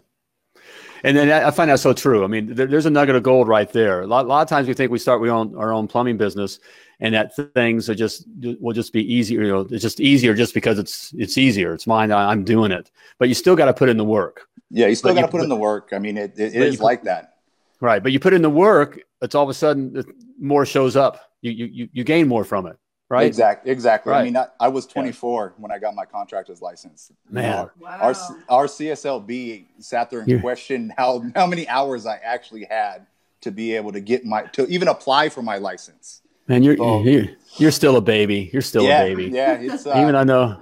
And 1.02 1.16
then 1.18 1.30
I 1.30 1.50
find 1.50 1.70
that 1.70 1.80
so 1.80 1.92
true. 1.92 2.24
I 2.24 2.28
mean, 2.28 2.54
there, 2.54 2.66
there's 2.66 2.86
a 2.86 2.90
nugget 2.90 3.14
of 3.14 3.22
gold 3.22 3.46
right 3.46 3.70
there. 3.70 4.00
A 4.02 4.06
lot, 4.06 4.24
a 4.24 4.28
lot 4.28 4.40
of 4.42 4.48
times 4.48 4.66
we 4.68 4.72
think 4.72 4.90
we 4.90 4.98
start 4.98 5.20
we 5.20 5.28
own 5.28 5.54
our 5.56 5.70
own 5.70 5.86
plumbing 5.86 6.16
business, 6.16 6.60
and 7.04 7.14
that 7.14 7.36
things 7.52 7.90
are 7.90 7.94
just 7.94 8.26
will 8.60 8.72
just 8.72 8.90
be 8.94 9.12
easier. 9.12 9.42
You 9.42 9.52
know, 9.52 9.60
it's 9.70 9.82
just 9.82 10.00
easier 10.00 10.32
just 10.32 10.54
because 10.54 10.78
it's 10.78 11.12
it's 11.18 11.36
easier. 11.36 11.74
It's 11.74 11.86
mine. 11.86 12.10
I'm 12.10 12.44
doing 12.44 12.72
it. 12.72 12.90
But 13.18 13.28
you 13.28 13.34
still 13.34 13.54
got 13.54 13.66
to 13.66 13.74
put 13.74 13.90
in 13.90 13.98
the 13.98 14.04
work. 14.04 14.48
Yeah, 14.70 14.86
you 14.86 14.94
still 14.94 15.14
got 15.14 15.20
to 15.20 15.28
put 15.28 15.42
in 15.42 15.50
the 15.50 15.56
work. 15.56 15.90
I 15.92 15.98
mean, 15.98 16.16
it, 16.16 16.32
it, 16.38 16.54
it 16.54 16.62
is 16.62 16.76
put, 16.76 16.84
like 16.84 17.02
that. 17.04 17.34
Right, 17.78 18.02
but 18.02 18.12
you 18.12 18.18
put 18.18 18.32
in 18.32 18.40
the 18.40 18.48
work, 18.48 18.98
it's 19.20 19.34
all 19.34 19.42
of 19.42 19.50
a 19.50 19.54
sudden 19.54 20.02
more 20.40 20.64
shows 20.64 20.96
up. 20.96 21.20
You 21.42 21.52
you 21.52 21.88
you 21.92 22.04
gain 22.04 22.26
more 22.26 22.42
from 22.42 22.66
it 22.66 22.78
right? 23.10 23.26
Exactly. 23.26 23.70
Exactly. 23.70 24.10
Right. 24.10 24.20
I 24.20 24.24
mean, 24.24 24.36
I, 24.36 24.46
I 24.58 24.68
was 24.68 24.86
24 24.86 25.44
yeah. 25.44 25.62
when 25.62 25.70
I 25.70 25.78
got 25.78 25.94
my 25.94 26.06
contractor's 26.06 26.62
license. 26.62 27.12
Man, 27.30 27.68
wow. 27.78 27.98
our 28.00 28.14
our 28.48 28.66
CSLB 28.66 29.66
sat 29.78 30.10
there 30.10 30.20
and 30.20 30.28
You're... 30.28 30.40
questioned 30.40 30.94
how 30.96 31.22
how 31.36 31.46
many 31.46 31.68
hours 31.68 32.06
I 32.06 32.16
actually 32.16 32.64
had 32.64 33.06
to 33.42 33.50
be 33.50 33.76
able 33.76 33.92
to 33.92 34.00
get 34.00 34.24
my 34.24 34.44
to 34.54 34.66
even 34.68 34.88
apply 34.88 35.28
for 35.28 35.42
my 35.42 35.58
license. 35.58 36.22
Man, 36.46 36.62
you're, 36.62 36.76
so, 36.76 37.02
you're 37.02 37.26
you're 37.56 37.70
still 37.70 37.96
a 37.96 38.00
baby. 38.00 38.50
You're 38.52 38.62
still 38.62 38.82
yeah, 38.82 39.02
a 39.02 39.14
baby. 39.14 39.30
Yeah, 39.32 39.54
it's, 39.54 39.86
uh, 39.86 39.94
even 39.96 40.14
I 40.14 40.24
know 40.24 40.58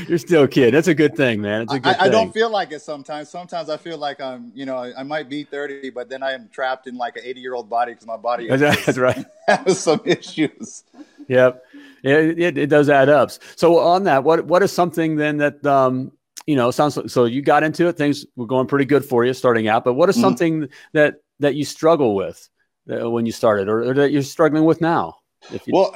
you're 0.08 0.18
still 0.18 0.44
a 0.44 0.48
kid. 0.48 0.74
That's 0.74 0.88
a 0.88 0.94
good 0.94 1.16
thing, 1.16 1.40
man. 1.40 1.62
It's 1.62 1.72
a 1.72 1.80
good. 1.80 1.96
I, 1.96 2.06
I, 2.06 2.08
don't 2.08 2.32
feel 2.32 2.50
like 2.50 2.72
it 2.72 2.82
sometimes. 2.82 3.30
Sometimes 3.30 3.70
I 3.70 3.76
feel 3.76 3.96
like 3.96 4.20
I'm, 4.20 4.50
you 4.54 4.66
know, 4.66 4.76
I, 4.76 5.00
I 5.00 5.02
might 5.04 5.28
be 5.28 5.44
30, 5.44 5.90
but 5.90 6.08
then 6.08 6.22
I 6.22 6.32
am 6.32 6.48
trapped 6.48 6.88
in 6.88 6.96
like 6.96 7.16
an 7.16 7.22
80 7.24 7.40
year 7.40 7.54
old 7.54 7.70
body 7.70 7.92
because 7.92 8.06
my 8.06 8.16
body 8.16 8.48
that's 8.56 8.98
right 8.98 9.24
has 9.46 9.78
some 9.78 10.00
issues. 10.04 10.84
Yep, 11.28 11.62
it, 12.02 12.38
it, 12.38 12.58
it 12.58 12.66
does 12.66 12.90
add 12.90 13.08
up. 13.08 13.30
So 13.56 13.78
on 13.78 14.04
that, 14.04 14.24
what 14.24 14.44
what 14.46 14.62
is 14.62 14.72
something 14.72 15.16
then 15.16 15.36
that 15.38 15.64
um 15.64 16.12
you 16.46 16.56
know 16.56 16.70
sounds 16.70 16.96
like, 16.96 17.10
so 17.10 17.26
you 17.26 17.42
got 17.42 17.62
into 17.62 17.86
it. 17.86 17.96
Things 17.96 18.26
were 18.34 18.46
going 18.46 18.66
pretty 18.66 18.86
good 18.86 19.04
for 19.04 19.24
you 19.24 19.32
starting 19.32 19.68
out, 19.68 19.84
but 19.84 19.94
what 19.94 20.08
is 20.08 20.16
mm-hmm. 20.16 20.22
something 20.22 20.60
mm. 20.62 20.70
that 20.92 21.22
that 21.38 21.54
you 21.54 21.64
struggle 21.64 22.14
with? 22.14 22.48
Uh, 22.90 23.10
when 23.10 23.26
you 23.26 23.32
started 23.32 23.68
or, 23.68 23.90
or, 23.90 23.94
that 23.94 24.10
you're 24.10 24.22
struggling 24.22 24.64
with 24.64 24.80
now? 24.80 25.16
You... 25.50 25.60
Well, 25.68 25.94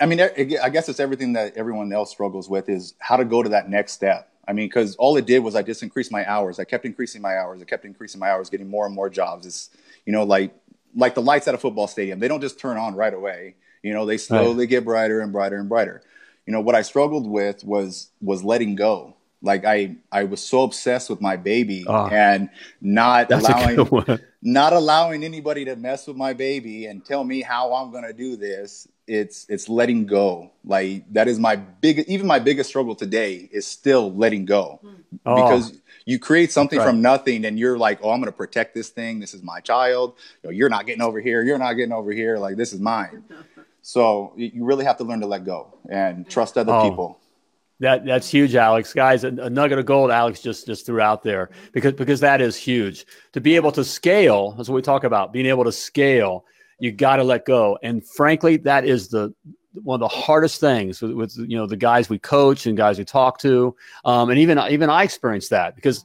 I 0.00 0.06
mean, 0.06 0.20
I 0.20 0.68
guess 0.70 0.88
it's 0.88 1.00
everything 1.00 1.32
that 1.34 1.56
everyone 1.56 1.92
else 1.92 2.10
struggles 2.10 2.48
with 2.48 2.68
is 2.68 2.94
how 2.98 3.16
to 3.16 3.24
go 3.24 3.42
to 3.42 3.48
that 3.50 3.68
next 3.68 3.92
step. 3.92 4.30
I 4.46 4.54
mean, 4.54 4.66
because 4.66 4.96
all 4.96 5.16
it 5.16 5.26
did 5.26 5.40
was 5.40 5.54
I 5.54 5.62
just 5.62 5.82
increased 5.82 6.10
my 6.10 6.28
hours. 6.28 6.58
I 6.58 6.64
kept 6.64 6.86
increasing 6.86 7.20
my 7.20 7.36
hours. 7.36 7.60
I 7.60 7.66
kept 7.66 7.84
increasing 7.84 8.18
my 8.18 8.30
hours, 8.30 8.48
getting 8.48 8.68
more 8.68 8.86
and 8.86 8.94
more 8.94 9.10
jobs. 9.10 9.44
It's 9.46 9.70
you 10.06 10.12
know 10.12 10.24
like 10.24 10.54
like 10.96 11.14
the 11.14 11.22
lights 11.22 11.46
at 11.48 11.54
a 11.54 11.58
football 11.58 11.86
stadium. 11.86 12.18
They 12.18 12.28
don't 12.28 12.40
just 12.40 12.58
turn 12.58 12.78
on 12.78 12.94
right 12.94 13.12
away. 13.12 13.56
You 13.82 13.92
know, 13.92 14.06
they 14.06 14.16
slowly 14.16 14.60
right. 14.60 14.68
get 14.68 14.84
brighter 14.84 15.20
and 15.20 15.32
brighter 15.32 15.56
and 15.56 15.68
brighter. 15.68 16.02
You 16.46 16.52
know, 16.54 16.62
what 16.62 16.74
I 16.74 16.80
struggled 16.80 17.28
with 17.28 17.62
was 17.62 18.10
was 18.22 18.42
letting 18.42 18.74
go 18.74 19.17
like 19.42 19.64
I 19.64 19.96
I 20.10 20.24
was 20.24 20.40
so 20.40 20.64
obsessed 20.64 21.10
with 21.10 21.20
my 21.20 21.36
baby 21.36 21.84
oh, 21.86 22.06
and 22.06 22.50
not 22.80 23.30
allowing 23.30 24.18
not 24.42 24.72
allowing 24.72 25.24
anybody 25.24 25.64
to 25.64 25.76
mess 25.76 26.06
with 26.06 26.16
my 26.16 26.32
baby 26.32 26.86
and 26.86 27.04
tell 27.04 27.24
me 27.24 27.42
how 27.42 27.74
I'm 27.74 27.92
gonna 27.92 28.12
do 28.12 28.36
this. 28.36 28.88
It's 29.06 29.46
it's 29.48 29.68
letting 29.68 30.06
go. 30.06 30.50
Like 30.64 31.04
that 31.12 31.28
is 31.28 31.38
my 31.38 31.56
big 31.56 32.00
even 32.08 32.26
my 32.26 32.38
biggest 32.38 32.68
struggle 32.68 32.94
today 32.94 33.48
is 33.52 33.66
still 33.66 34.12
letting 34.12 34.44
go 34.44 34.80
oh, 35.24 35.34
because 35.34 35.80
you 36.04 36.18
create 36.18 36.50
something 36.50 36.78
right. 36.78 36.86
from 36.86 37.00
nothing 37.00 37.44
and 37.44 37.58
you're 37.58 37.78
like, 37.78 38.00
oh, 38.02 38.10
I'm 38.10 38.20
gonna 38.20 38.32
protect 38.32 38.74
this 38.74 38.88
thing. 38.88 39.20
This 39.20 39.34
is 39.34 39.42
my 39.42 39.60
child. 39.60 40.14
You 40.42 40.48
know, 40.48 40.52
you're 40.54 40.68
not 40.68 40.86
getting 40.86 41.02
over 41.02 41.20
here. 41.20 41.42
You're 41.42 41.58
not 41.58 41.74
getting 41.74 41.92
over 41.92 42.10
here. 42.10 42.38
Like 42.38 42.56
this 42.56 42.72
is 42.72 42.80
mine. 42.80 43.24
So 43.80 44.34
you 44.36 44.66
really 44.66 44.84
have 44.84 44.98
to 44.98 45.04
learn 45.04 45.20
to 45.20 45.26
let 45.26 45.46
go 45.46 45.78
and 45.88 46.28
trust 46.28 46.58
other 46.58 46.74
oh. 46.74 46.90
people. 46.90 47.18
That 47.80 48.04
that's 48.04 48.28
huge, 48.28 48.56
Alex. 48.56 48.92
Guys, 48.92 49.22
a, 49.22 49.28
a, 49.28 49.48
nugget 49.48 49.78
of 49.78 49.86
gold 49.86 50.10
Alex 50.10 50.40
just 50.40 50.66
just 50.66 50.84
threw 50.84 51.00
out 51.00 51.22
there 51.22 51.50
because 51.72 51.92
because 51.92 52.18
that 52.20 52.40
is 52.40 52.56
huge. 52.56 53.06
To 53.32 53.40
be 53.40 53.54
able 53.54 53.70
to 53.72 53.84
scale, 53.84 54.52
that's 54.52 54.68
what 54.68 54.74
we 54.74 54.82
talk 54.82 55.04
about. 55.04 55.32
Being 55.32 55.46
able 55.46 55.64
to 55.64 55.70
scale, 55.70 56.44
you 56.80 56.90
got 56.90 57.16
to 57.16 57.24
let 57.24 57.44
go. 57.44 57.78
And 57.84 58.04
frankly, 58.04 58.56
that 58.58 58.84
is 58.84 59.08
the 59.08 59.32
one 59.84 59.94
of 59.94 60.00
the 60.00 60.16
hardest 60.16 60.60
things 60.60 61.00
with, 61.00 61.12
with 61.12 61.36
you 61.36 61.56
know 61.56 61.66
the 61.66 61.76
guys 61.76 62.08
we 62.08 62.18
coach 62.18 62.66
and 62.66 62.76
guys 62.76 62.98
we 62.98 63.04
talk 63.04 63.38
to. 63.40 63.76
Um, 64.04 64.30
and 64.30 64.40
even 64.40 64.58
even 64.58 64.90
I 64.90 65.04
experienced 65.04 65.50
that 65.50 65.76
because 65.76 66.04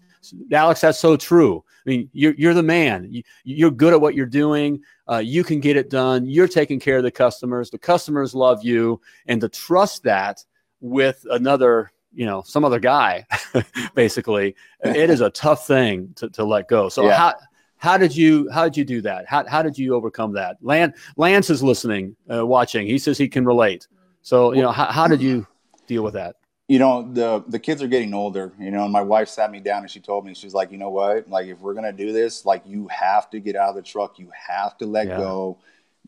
Alex, 0.51 0.81
that's 0.81 0.99
so 0.99 1.17
true. 1.17 1.63
I 1.85 1.89
mean, 1.89 2.09
you're 2.13 2.33
you're 2.37 2.53
the 2.53 2.63
man. 2.63 3.07
You, 3.09 3.23
you're 3.43 3.71
good 3.71 3.93
at 3.93 4.01
what 4.01 4.15
you're 4.15 4.25
doing. 4.25 4.81
Uh, 5.09 5.17
you 5.17 5.43
can 5.43 5.59
get 5.59 5.75
it 5.75 5.89
done. 5.89 6.25
You're 6.27 6.47
taking 6.47 6.79
care 6.79 6.97
of 6.97 7.03
the 7.03 7.11
customers. 7.11 7.69
The 7.69 7.79
customers 7.79 8.33
love 8.33 8.63
you, 8.63 9.01
and 9.25 9.41
to 9.41 9.49
trust 9.49 10.03
that 10.03 10.43
with 10.83 11.25
another 11.31 11.91
you 12.13 12.25
know 12.25 12.43
some 12.45 12.63
other 12.63 12.79
guy 12.79 13.25
basically 13.95 14.55
it 14.83 15.09
is 15.09 15.21
a 15.21 15.29
tough 15.31 15.65
thing 15.65 16.13
to, 16.15 16.29
to 16.29 16.43
let 16.43 16.67
go. 16.67 16.89
So 16.89 17.05
yeah. 17.05 17.17
how 17.17 17.33
how 17.77 17.97
did 17.97 18.15
you 18.15 18.49
how 18.51 18.65
did 18.65 18.77
you 18.77 18.85
do 18.85 19.01
that? 19.01 19.25
How, 19.27 19.45
how 19.47 19.61
did 19.61 19.77
you 19.77 19.95
overcome 19.95 20.33
that? 20.33 20.57
Lance, 20.61 20.97
lance 21.17 21.49
is 21.49 21.63
listening 21.63 22.15
uh, 22.31 22.45
watching. 22.45 22.85
He 22.85 22.99
says 22.99 23.17
he 23.17 23.27
can 23.27 23.45
relate. 23.45 23.87
So 24.21 24.53
you 24.53 24.61
know 24.61 24.71
how, 24.71 24.85
how 24.85 25.07
did 25.07 25.21
you 25.21 25.47
deal 25.87 26.03
with 26.03 26.13
that? 26.13 26.35
You 26.67 26.79
know 26.79 27.09
the 27.11 27.43
the 27.47 27.59
kids 27.59 27.81
are 27.81 27.87
getting 27.87 28.13
older 28.13 28.53
you 28.57 28.71
know 28.71 28.83
and 28.83 28.93
my 28.93 29.01
wife 29.01 29.27
sat 29.27 29.51
me 29.51 29.59
down 29.59 29.83
and 29.83 29.91
she 29.91 29.99
told 29.99 30.25
me 30.25 30.33
she's 30.33 30.53
like 30.53 30.71
you 30.71 30.77
know 30.77 30.89
what? 30.89 31.29
Like 31.29 31.47
if 31.47 31.59
we're 31.59 31.73
gonna 31.73 31.93
do 31.93 32.11
this 32.11 32.45
like 32.45 32.61
you 32.65 32.87
have 32.89 33.29
to 33.31 33.39
get 33.39 33.55
out 33.55 33.69
of 33.69 33.75
the 33.75 33.81
truck. 33.81 34.19
You 34.19 34.29
have 34.47 34.77
to 34.77 34.85
let 34.85 35.07
yeah. 35.07 35.17
go 35.17 35.57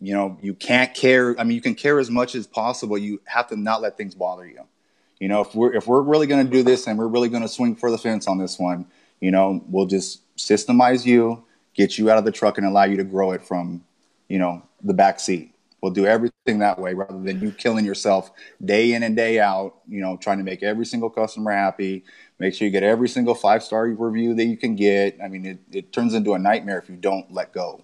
you 0.02 0.14
know 0.14 0.38
you 0.42 0.54
can't 0.54 0.94
care 0.94 1.40
i 1.40 1.44
mean 1.44 1.56
you 1.56 1.62
can 1.62 1.76
care 1.76 2.00
as 2.00 2.10
much 2.10 2.36
as 2.36 2.48
possible. 2.48 2.98
You 2.98 3.22
have 3.26 3.48
to 3.48 3.56
not 3.56 3.82
let 3.82 3.98
things 3.98 4.16
bother 4.16 4.46
you. 4.46 4.62
You 5.20 5.28
know 5.30 5.42
if 5.42 5.56
we're 5.56 5.74
if 5.74 5.88
we're 5.88 6.02
really 6.02 6.28
going 6.28 6.46
to 6.46 6.52
do 6.52 6.64
this 6.64 6.88
and 6.88 6.98
we're 7.00 7.08
really 7.08 7.30
going 7.30 7.44
to 7.44 7.48
swing 7.48 7.76
for 7.76 7.90
the 7.92 7.98
fence 7.98 8.28
on 8.28 8.38
this 8.38 8.60
one 8.60 8.86
you 9.22 9.32
know 9.32 9.64
we'll 9.68 9.86
just 9.86 10.22
systemize 10.38 11.06
you 11.06 11.44
get 11.74 11.98
you 11.98 12.10
out 12.10 12.18
of 12.18 12.26
the 12.26 12.32
truck 12.32 12.58
and 12.58 12.66
allow 12.66 12.84
you 12.84 12.98
to 12.98 13.04
grow 13.04 13.32
it 13.32 13.44
from 13.44 13.84
you 14.28 14.40
know 14.40 14.62
the 14.84 14.94
back 14.94 15.20
seat. 15.20 15.52
We'll 15.82 15.94
do 15.94 16.06
everything 16.08 16.60
that 16.60 16.80
way 16.80 16.96
rather 16.96 17.22
than 17.22 17.42
you 17.42 17.52
killing 17.52 17.86
yourself 17.86 18.32
day 18.64 18.94
in 18.94 19.04
and 19.04 19.16
day 19.16 19.40
out 19.40 19.76
you 19.88 20.02
know 20.02 20.18
trying 20.18 20.40
to 20.40 20.44
make 20.44 20.64
every 20.64 20.86
single 20.86 21.10
customer 21.10 21.52
happy. 21.52 22.04
Make 22.40 22.54
sure 22.54 22.66
you 22.66 22.72
get 22.72 22.84
every 22.84 23.08
single 23.08 23.36
five 23.36 23.64
star 23.64 23.86
review 23.86 24.34
that 24.34 24.46
you 24.46 24.58
can 24.58 24.76
get. 24.76 25.18
I 25.24 25.28
mean 25.28 25.46
it, 25.46 25.60
it 25.72 25.94
turns 25.94 26.14
into 26.14 26.34
a 26.34 26.40
nightmare 26.40 26.80
if 26.80 26.90
you 26.90 26.96
don't 26.96 27.32
let 27.32 27.54
go 27.54 27.84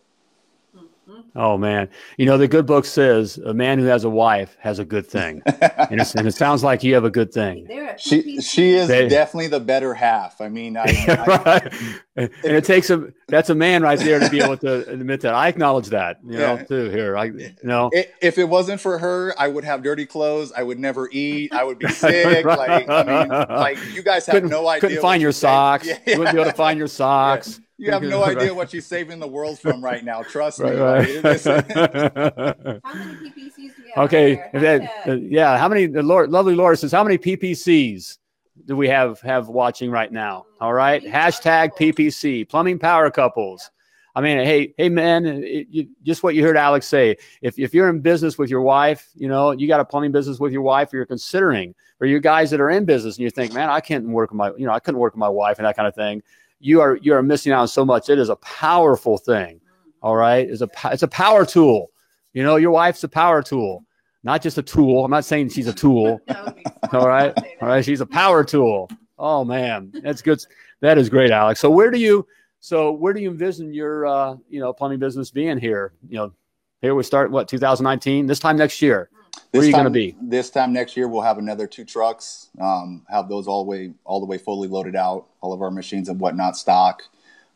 Oh 1.36 1.58
man, 1.58 1.88
you 2.18 2.26
know 2.26 2.38
the 2.38 2.48
good 2.48 2.66
book 2.66 2.84
says 2.84 3.38
a 3.38 3.54
man 3.54 3.80
who 3.80 3.86
has 3.86 4.04
a 4.04 4.10
wife 4.10 4.58
has 4.60 4.80
a 4.80 4.86
good 4.86 5.08
thing, 5.08 5.42
and, 5.46 6.02
and, 6.16 6.28
it 6.28 6.34
sounds 6.34 6.62
like 6.64 6.84
you 6.84 6.94
have 6.94 7.06
a 7.06 7.10
good 7.10 7.32
thing. 7.32 7.68
She 7.98 8.42
she 8.42 8.72
is 8.72 8.90
they, 8.90 9.08
definitely 9.08 9.48
the 9.48 9.62
better 9.62 9.94
half. 9.94 10.42
I 10.42 10.50
mean, 10.50 10.76
I, 10.76 10.84
right. 11.28 11.74
and 12.16 12.32
it 12.44 12.66
takes 12.66 12.90
a 12.90 13.14
that's 13.30 13.50
a 13.50 13.56
man 13.56 13.82
right 13.82 13.98
there 13.98 14.20
to 14.20 14.30
be 14.30 14.42
able 14.42 14.58
to 14.58 14.90
admit 14.90 15.22
that. 15.22 15.34
I 15.34 15.48
acknowledge 15.48 15.88
that, 15.88 16.20
you 16.26 16.38
yeah. 16.38 16.56
know, 16.56 16.64
too. 16.66 16.90
Here, 16.90 17.16
I 17.16 17.26
you 17.26 17.54
know, 17.64 17.90
if 17.94 18.38
it 18.38 18.46
wasn't 18.46 18.82
for 18.82 18.98
her, 18.98 19.34
I 19.38 19.48
would 19.48 19.64
have 19.64 19.84
dirty 19.84 20.06
clothes. 20.06 20.52
I 20.52 20.64
would 20.64 20.80
never 20.80 21.10
eat. 21.12 21.54
I 21.54 21.64
would 21.64 21.80
be 21.80 21.88
sick. 21.92 22.46
right. 22.46 22.58
Like 22.58 22.90
I 22.90 23.04
mean, 23.04 23.30
like 23.30 23.78
you 23.94 24.04
guys 24.04 24.26
have 24.26 24.34
couldn't, 24.34 24.50
no 24.50 24.68
idea. 24.68 24.82
Couldn't 24.82 25.02
find 25.02 25.22
your 25.22 25.32
socks. 25.32 25.88
Yeah. 25.88 25.98
You 26.08 26.20
wouldn't 26.20 26.36
be 26.36 26.42
able 26.42 26.52
to 26.52 26.58
find 26.58 26.78
your 26.78 26.88
socks. 26.88 27.60
Yeah 27.60 27.66
you 27.82 27.92
have 27.92 28.04
no 28.04 28.24
idea 28.24 28.54
what 28.54 28.70
she's 28.70 28.86
saving 28.86 29.20
the 29.20 29.28
world 29.28 29.60
from 29.60 29.84
right 29.84 30.06
now. 30.06 30.22
Trust 30.22 30.60
right, 30.60 30.76
me. 30.76 30.80
Right. 30.80 31.44
how 32.84 32.94
many 32.94 33.16
PPCs 33.16 33.56
do 33.56 33.84
we 33.84 33.92
have? 33.96 34.06
Okay, 34.06 34.44
that, 34.54 35.08
uh, 35.08 35.14
yeah. 35.14 35.58
How 35.58 35.68
many? 35.68 35.88
The 35.88 36.04
Lord, 36.04 36.30
lovely 36.30 36.54
Laura 36.54 36.78
says, 36.78 36.92
how 36.92 37.04
many 37.04 37.18
PPCs 37.18 38.20
do 38.66 38.78
we 38.78 38.88
have 38.88 39.20
have 39.22 39.50
watching 39.50 39.90
right 39.90 40.12
now? 40.12 40.46
All 40.60 40.74
right, 40.74 41.04
hashtag 41.04 41.76
PPC, 41.76 42.48
plumbing 42.48 42.78
power 42.78 43.10
couples. 43.10 43.72
I 44.14 44.22
mean, 44.22 44.38
hey, 44.40 44.74
hey, 44.78 44.90
man, 44.90 45.26
it, 45.26 45.68
you, 45.72 45.88
just 46.04 46.22
what 46.22 46.36
you 46.36 46.44
heard 46.44 46.58
Alex 46.58 46.86
say. 46.86 47.16
If, 47.42 47.58
if 47.58 47.74
you're 47.74 47.90
in 47.90 48.02
business 48.02 48.38
with 48.38 48.50
your 48.50 48.62
wife, 48.62 49.10
you 49.16 49.30
know, 49.30 49.52
you 49.52 49.70
got 49.70 49.80
a 49.80 49.86
plumbing 49.86 50.12
business 50.12 50.38
with 50.38 50.52
your 50.52 50.64
wife, 50.64 50.94
or 50.94 50.98
you're 50.98 51.06
considering, 51.06 51.74
or 52.02 52.08
you 52.08 52.20
guys 52.20 52.52
that 52.52 52.60
are 52.60 52.70
in 52.70 52.84
business 52.84 53.16
and 53.16 53.24
you 53.24 53.30
think, 53.30 53.54
man, 53.54 53.70
I 53.70 53.80
can't 53.80 54.06
work 54.06 54.32
with 54.32 54.38
my, 54.38 54.52
you 54.58 54.66
know, 54.66 54.74
I 54.74 54.80
couldn't 54.80 55.00
work 55.00 55.14
with 55.14 55.20
my 55.20 55.30
wife 55.30 55.60
and 55.60 55.66
that 55.66 55.78
kind 55.78 55.88
of 55.88 55.96
thing 55.96 56.22
you 56.62 56.80
are 56.82 56.98
you 56.98 57.14
are 57.14 57.24
missing 57.24 57.52
out 57.52 57.62
on 57.62 57.68
so 57.68 57.84
much. 57.84 58.10
It 58.10 58.20
is 58.20 58.30
a 58.30 58.36
powerful 58.38 59.18
thing. 59.18 59.60
All 60.02 60.16
right, 60.16 60.50
it's 60.50 60.62
a 60.62 60.70
it's 60.86 61.04
a 61.04 61.08
power 61.08 61.46
tool. 61.46 61.92
You 62.34 62.44
know, 62.44 62.56
your 62.56 62.72
wife's 62.72 63.04
a 63.04 63.10
power 63.10 63.44
tool, 63.44 63.84
not 64.24 64.42
just 64.42 64.58
a 64.58 64.64
tool. 64.64 65.04
I'm 65.04 65.12
not 65.12 65.26
saying 65.26 65.50
she's 65.50 65.68
a 65.68 65.74
tool. 65.74 66.22
all 66.94 67.08
right, 67.08 67.34
all 67.62 67.68
right, 67.68 67.84
she's 67.84 68.02
a 68.02 68.06
power 68.06 68.44
tool. 68.44 68.90
Oh 69.20 69.44
man, 69.44 69.92
that's 70.04 70.22
good. 70.22 70.44
That 70.80 70.98
is 70.98 71.10
great, 71.10 71.32
Alex. 71.32 71.60
So 71.60 71.70
where 71.70 71.92
do 71.92 72.00
you 72.00 72.26
so 72.60 72.92
where 72.92 73.14
do 73.14 73.22
you 73.22 73.30
envision 73.30 73.74
your 73.74 74.06
uh, 74.06 74.36
you 74.50 74.60
know 74.60 74.72
plumbing 74.72 75.00
business 75.00 75.32
being 75.32 75.58
here? 75.58 75.94
You 76.08 76.18
know, 76.18 76.34
here 76.82 76.96
we 76.96 77.04
start 77.04 77.32
what 77.32 77.48
2019. 77.48 78.28
This 78.28 78.40
time 78.40 78.58
next 78.58 78.82
year. 78.82 79.10
Where 79.52 79.64
are 79.64 79.66
you 79.66 79.74
going 79.74 79.84
to 79.84 79.90
be? 79.90 80.16
This 80.22 80.50
time 80.50 80.72
next 80.72 80.96
year, 80.96 81.08
we'll 81.08 81.22
have 81.22 81.38
another 81.38 81.68
two 81.68 81.84
trucks. 81.84 82.50
Um, 82.60 83.06
have 83.10 83.28
those 83.28 83.48
all 83.48 83.64
the 83.64 83.70
way 83.70 83.94
all 84.06 84.20
the 84.20 84.26
way 84.26 84.38
fully 84.38 84.68
loaded 84.68 84.96
out. 84.96 85.28
All 85.42 85.54
of 85.54 85.62
our 85.62 85.72
machines 85.72 86.08
and 86.10 86.20
whatnot 86.20 86.56
stock. 86.56 87.04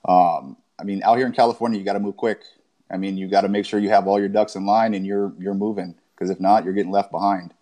Um, 0.03 0.57
I 0.77 0.83
mean, 0.83 1.01
out 1.03 1.17
here 1.17 1.25
in 1.25 1.31
California, 1.31 1.79
you 1.79 1.85
got 1.85 1.93
to 1.93 1.99
move 1.99 2.17
quick. 2.17 2.41
I 2.91 2.97
mean, 2.97 3.17
you 3.17 3.27
got 3.27 3.41
to 3.41 3.49
make 3.49 3.65
sure 3.65 3.79
you 3.79 3.89
have 3.89 4.07
all 4.07 4.19
your 4.19 4.29
ducks 4.29 4.55
in 4.55 4.65
line 4.65 4.93
and 4.93 5.05
you're 5.05 5.33
you're 5.39 5.53
moving 5.53 5.95
because 6.15 6.29
if 6.29 6.39
not, 6.39 6.65
you're 6.65 6.73
getting 6.73 6.91
left 6.91 7.11
behind. 7.11 7.53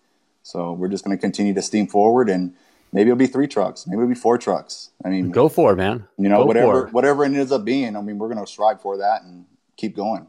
So 0.41 0.74
we're 0.74 0.89
just 0.89 1.05
going 1.05 1.15
to 1.15 1.22
continue 1.22 1.53
to 1.53 1.62
steam 1.62 1.88
forward 1.88 2.29
and 2.29 2.53
maybe 2.91 3.10
it'll 3.10 3.17
be 3.17 3.27
three 3.27 3.48
trucks, 3.48 3.88
maybe 3.88 4.01
it'll 4.01 4.10
be 4.10 4.15
four 4.15 4.38
trucks. 4.38 4.89
I 5.05 5.10
mean, 5.10 5.32
go 5.32 5.48
for 5.48 5.74
it, 5.74 5.77
man. 5.77 6.08
You 6.17 6.27
know, 6.27 6.39
go 6.39 6.46
whatever 6.46 6.88
whatever 6.88 7.24
it 7.24 7.34
ends 7.34 7.51
up 7.51 7.63
being. 7.63 7.96
I 7.96 8.01
mean, 8.01 8.17
we're 8.17 8.29
going 8.34 8.43
to 8.43 8.51
strive 8.51 8.82
for 8.82 8.98
that 8.98 9.24
and 9.24 9.46
keep 9.77 9.96
going. 9.96 10.27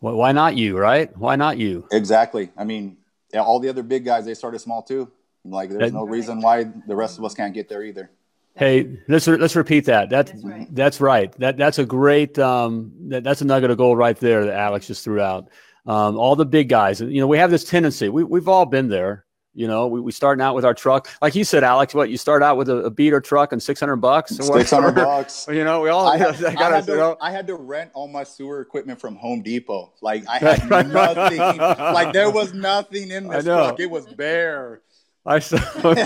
Well, 0.00 0.14
why 0.14 0.32
not 0.32 0.56
you, 0.56 0.78
right? 0.78 1.16
Why 1.16 1.36
not 1.36 1.58
you? 1.58 1.88
Exactly. 1.90 2.50
I 2.56 2.64
mean, 2.64 2.97
all 3.34 3.60
the 3.60 3.68
other 3.68 3.82
big 3.82 4.04
guys 4.04 4.24
they 4.24 4.34
started 4.34 4.58
small 4.60 4.82
too. 4.82 5.10
Like, 5.44 5.70
there's 5.70 5.92
no 5.92 6.04
reason 6.04 6.40
why 6.40 6.64
the 6.86 6.96
rest 6.96 7.18
of 7.18 7.24
us 7.24 7.34
can't 7.34 7.54
get 7.54 7.68
there 7.68 7.82
either. 7.82 8.10
Hey, 8.54 8.98
let's 9.06 9.26
let's 9.28 9.54
repeat 9.54 9.84
that. 9.84 10.10
That's 10.10 10.32
that's 10.32 10.44
right. 10.44 10.68
That's, 10.70 11.00
right. 11.00 11.32
that 11.38 11.56
that's 11.56 11.78
a 11.78 11.86
great 11.86 12.38
um, 12.40 12.92
that, 13.08 13.22
that's 13.22 13.40
a 13.40 13.44
nugget 13.44 13.70
of 13.70 13.78
gold 13.78 13.98
right 13.98 14.16
there 14.18 14.46
that 14.46 14.54
Alex 14.54 14.88
just 14.88 15.04
threw 15.04 15.20
out. 15.20 15.48
Um, 15.86 16.18
all 16.18 16.34
the 16.34 16.44
big 16.44 16.68
guys, 16.68 17.00
you 17.00 17.20
know, 17.20 17.28
we 17.28 17.38
have 17.38 17.52
this 17.52 17.62
tendency. 17.62 18.08
We 18.08 18.24
we've 18.24 18.48
all 18.48 18.66
been 18.66 18.88
there. 18.88 19.24
You 19.58 19.66
know, 19.66 19.88
we, 19.88 20.00
we 20.00 20.12
starting 20.12 20.40
out 20.40 20.54
with 20.54 20.64
our 20.64 20.72
truck, 20.72 21.08
like 21.20 21.34
you 21.34 21.42
said, 21.42 21.64
Alex. 21.64 21.92
What 21.92 22.10
you 22.10 22.16
start 22.16 22.44
out 22.44 22.56
with 22.56 22.68
a, 22.68 22.76
a 22.76 22.90
beater 22.90 23.20
truck 23.20 23.52
and 23.52 23.60
six 23.60 23.80
hundred 23.80 23.96
bucks. 23.96 24.36
Six 24.36 24.70
hundred 24.70 24.94
bucks. 25.04 25.48
You 25.50 25.64
know, 25.64 25.80
we 25.80 25.88
all. 25.88 26.06
I 26.06 26.16
had, 26.16 26.44
I, 26.44 26.50
had 26.50 26.86
to, 26.86 26.92
you 26.92 26.96
know. 26.96 27.16
I 27.20 27.32
had 27.32 27.48
to 27.48 27.56
rent 27.56 27.90
all 27.92 28.06
my 28.06 28.22
sewer 28.22 28.60
equipment 28.60 29.00
from 29.00 29.16
Home 29.16 29.42
Depot. 29.42 29.92
Like 30.00 30.22
I 30.28 30.38
had 30.38 30.68
nothing. 30.68 31.38
like 31.38 32.12
there 32.12 32.30
was 32.30 32.54
nothing 32.54 33.10
in 33.10 33.26
this 33.26 33.46
truck. 33.46 33.80
It 33.80 33.90
was 33.90 34.06
bare. 34.06 34.80
I 35.26 35.40
saw. 35.40 35.58
hey 35.58 36.04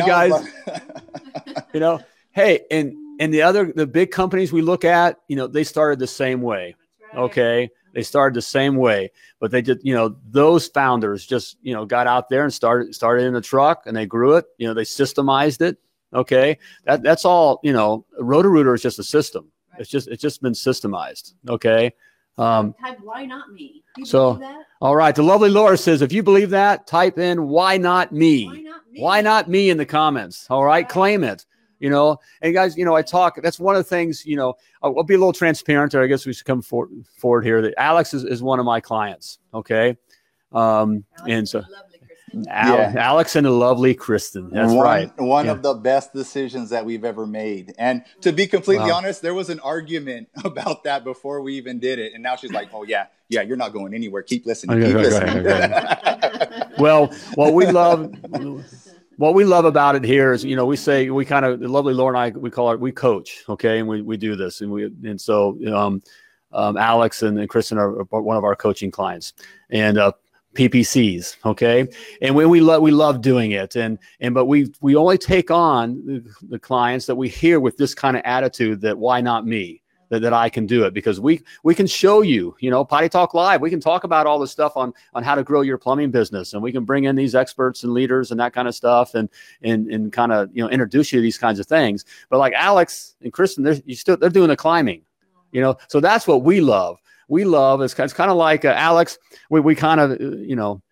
guys, 0.00 0.32
you 1.74 1.80
know, 1.80 2.00
hey, 2.32 2.60
and 2.70 2.94
and 3.20 3.34
the 3.34 3.42
other 3.42 3.70
the 3.70 3.86
big 3.86 4.10
companies 4.10 4.54
we 4.54 4.62
look 4.62 4.86
at, 4.86 5.20
you 5.28 5.36
know, 5.36 5.48
they 5.48 5.64
started 5.64 5.98
the 5.98 6.06
same 6.06 6.40
way. 6.40 6.76
Right. 7.12 7.22
Okay 7.24 7.70
they 7.94 8.02
started 8.02 8.34
the 8.34 8.42
same 8.42 8.76
way, 8.76 9.10
but 9.40 9.50
they 9.50 9.62
just, 9.62 9.84
you 9.84 9.94
know, 9.94 10.16
those 10.28 10.66
founders 10.66 11.24
just, 11.24 11.56
you 11.62 11.72
know, 11.72 11.86
got 11.86 12.06
out 12.06 12.28
there 12.28 12.42
and 12.42 12.52
started 12.52 12.94
started 12.94 13.24
in 13.24 13.36
a 13.36 13.40
truck 13.40 13.84
and 13.86 13.96
they 13.96 14.04
grew 14.04 14.34
it. 14.34 14.44
You 14.58 14.66
know, 14.66 14.74
they 14.74 14.82
systemized 14.82 15.62
it. 15.62 15.78
Okay, 16.12 16.58
that 16.84 17.02
that's 17.02 17.24
all. 17.24 17.60
You 17.62 17.72
know, 17.72 18.04
Roto-Rooter 18.18 18.74
is 18.74 18.82
just 18.82 18.98
a 18.98 19.04
system. 19.04 19.50
Right. 19.72 19.80
It's 19.80 19.90
just 19.90 20.08
it's 20.08 20.20
just 20.20 20.42
been 20.42 20.52
systemized. 20.52 21.34
Okay. 21.48 21.92
Um, 22.36 22.74
type 22.80 22.98
why 23.00 23.24
not 23.24 23.52
me? 23.52 23.84
so 24.02 24.42
all 24.80 24.96
right, 24.96 25.14
the 25.14 25.22
lovely 25.22 25.48
Laura 25.48 25.76
says, 25.76 26.02
if 26.02 26.12
you 26.12 26.22
believe 26.24 26.50
that, 26.50 26.86
type 26.88 27.16
in 27.16 27.46
why 27.46 27.78
not 27.78 28.10
me? 28.10 28.46
Why 28.46 28.60
not 28.60 28.90
me, 28.90 29.00
why 29.00 29.20
not 29.20 29.48
me 29.48 29.70
in 29.70 29.76
the 29.76 29.86
comments? 29.86 30.50
All 30.50 30.64
right, 30.64 30.88
claim 30.88 31.22
it 31.22 31.46
you 31.78 31.90
know 31.90 32.18
and 32.42 32.54
guys 32.54 32.76
you 32.76 32.84
know 32.84 32.94
i 32.94 33.02
talk 33.02 33.40
that's 33.42 33.58
one 33.58 33.74
of 33.74 33.80
the 33.80 33.88
things 33.88 34.24
you 34.24 34.36
know 34.36 34.54
i'll, 34.82 34.96
I'll 34.98 35.04
be 35.04 35.14
a 35.14 35.18
little 35.18 35.32
transparent 35.32 35.94
i 35.94 36.06
guess 36.06 36.26
we 36.26 36.32
should 36.32 36.46
come 36.46 36.62
for, 36.62 36.88
forward 37.16 37.44
here 37.44 37.62
that 37.62 37.74
alex 37.78 38.14
is, 38.14 38.24
is 38.24 38.42
one 38.42 38.58
of 38.58 38.66
my 38.66 38.80
clients 38.80 39.38
okay 39.52 39.96
um 40.52 41.04
alex 41.18 41.30
and 41.30 41.48
so 41.48 41.62
Al, 42.48 42.76
yeah. 42.76 42.94
Alex 42.96 43.36
and 43.36 43.46
the 43.46 43.50
lovely 43.50 43.94
Kristen. 43.94 44.50
That's 44.50 44.72
one, 44.72 44.84
right. 44.84 45.20
One 45.20 45.46
yeah. 45.46 45.52
of 45.52 45.62
the 45.62 45.74
best 45.74 46.12
decisions 46.12 46.70
that 46.70 46.84
we've 46.84 47.04
ever 47.04 47.26
made. 47.26 47.74
And 47.78 48.04
to 48.22 48.32
be 48.32 48.46
completely 48.46 48.90
wow. 48.90 48.96
honest, 48.96 49.22
there 49.22 49.34
was 49.34 49.50
an 49.50 49.60
argument 49.60 50.28
about 50.44 50.84
that 50.84 51.04
before 51.04 51.40
we 51.40 51.54
even 51.54 51.78
did 51.78 51.98
it. 51.98 52.12
And 52.14 52.22
now 52.22 52.36
she's 52.36 52.52
like, 52.52 52.70
"Oh 52.72 52.82
yeah, 52.82 53.06
yeah, 53.28 53.42
you're 53.42 53.56
not 53.56 53.72
going 53.72 53.94
anywhere. 53.94 54.22
Keep 54.22 54.46
listening. 54.46 54.80
Keep 54.80 54.96
okay, 54.96 55.04
listening." 55.04 55.46
Okay, 55.46 56.62
well, 56.78 57.14
what 57.34 57.54
we 57.54 57.66
love 57.66 58.12
what 59.16 59.34
we 59.34 59.44
love 59.44 59.64
about 59.64 59.96
it 59.96 60.04
here 60.04 60.32
is, 60.32 60.44
you 60.44 60.56
know, 60.56 60.66
we 60.66 60.76
say 60.76 61.10
we 61.10 61.24
kind 61.24 61.44
of 61.44 61.60
the 61.60 61.68
lovely 61.68 61.94
Laura 61.94 62.18
and 62.18 62.34
I 62.34 62.38
we 62.38 62.50
call 62.50 62.72
it 62.72 62.80
we 62.80 62.92
coach, 62.92 63.44
okay, 63.48 63.78
and 63.78 63.88
we 63.88 64.02
we 64.02 64.16
do 64.16 64.36
this, 64.36 64.60
and 64.60 64.70
we 64.70 64.84
and 64.84 65.20
so 65.20 65.58
um, 65.72 66.02
um, 66.52 66.76
Alex 66.76 67.22
and, 67.22 67.38
and 67.38 67.48
Kristen 67.48 67.78
are, 67.78 68.00
are, 68.00 68.22
one 68.22 68.36
of 68.36 68.44
our 68.44 68.56
coaching 68.56 68.90
clients, 68.90 69.34
and 69.70 69.98
uh, 69.98 70.12
PPCs, 70.54 71.36
okay, 71.44 71.86
and 72.22 72.34
we 72.34 72.46
we 72.46 72.60
love 72.60 72.82
we 72.82 72.90
love 72.90 73.20
doing 73.20 73.52
it, 73.52 73.76
and 73.76 73.98
and 74.20 74.34
but 74.34 74.46
we 74.46 74.72
we 74.80 74.96
only 74.96 75.18
take 75.18 75.50
on 75.50 76.04
the, 76.06 76.24
the 76.48 76.58
clients 76.58 77.06
that 77.06 77.16
we 77.16 77.28
hear 77.28 77.60
with 77.60 77.76
this 77.76 77.94
kind 77.94 78.16
of 78.16 78.22
attitude 78.24 78.80
that 78.80 78.98
why 78.98 79.20
not 79.20 79.46
me, 79.46 79.82
that, 80.14 80.22
that 80.22 80.32
I 80.32 80.48
can 80.48 80.66
do 80.66 80.84
it 80.84 80.94
because 80.94 81.20
we 81.20 81.42
we 81.62 81.74
can 81.74 81.86
show 81.86 82.22
you, 82.22 82.56
you 82.60 82.70
know, 82.70 82.84
Potty 82.84 83.08
Talk 83.08 83.34
Live. 83.34 83.60
We 83.60 83.70
can 83.70 83.80
talk 83.80 84.04
about 84.04 84.26
all 84.26 84.38
this 84.38 84.50
stuff 84.50 84.76
on 84.76 84.94
on 85.12 85.22
how 85.22 85.34
to 85.34 85.42
grow 85.42 85.60
your 85.60 85.78
plumbing 85.78 86.10
business, 86.10 86.54
and 86.54 86.62
we 86.62 86.72
can 86.72 86.84
bring 86.84 87.04
in 87.04 87.16
these 87.16 87.34
experts 87.34 87.84
and 87.84 87.92
leaders 87.92 88.30
and 88.30 88.40
that 88.40 88.52
kind 88.52 88.68
of 88.68 88.74
stuff, 88.74 89.14
and 89.14 89.28
and 89.62 89.88
and 89.90 90.12
kind 90.12 90.32
of 90.32 90.48
you 90.52 90.62
know 90.62 90.70
introduce 90.70 91.12
you 91.12 91.18
to 91.18 91.22
these 91.22 91.38
kinds 91.38 91.58
of 91.58 91.66
things. 91.66 92.04
But 92.30 92.38
like 92.38 92.52
Alex 92.54 93.16
and 93.22 93.32
Kristen, 93.32 93.64
they're 93.64 93.80
you 93.84 93.96
still 93.96 94.16
they're 94.16 94.30
doing 94.30 94.48
the 94.48 94.56
climbing, 94.56 95.02
you 95.52 95.60
know. 95.60 95.76
So 95.88 96.00
that's 96.00 96.26
what 96.26 96.42
we 96.42 96.60
love. 96.60 97.00
We 97.28 97.44
love 97.44 97.80
it's, 97.80 97.98
it's 97.98 98.12
kind 98.12 98.30
of 98.30 98.36
like 98.36 98.64
uh, 98.64 98.74
Alex. 98.76 99.18
We 99.50 99.60
we 99.60 99.74
kind 99.74 100.00
of 100.00 100.20
you 100.20 100.56
know 100.56 100.82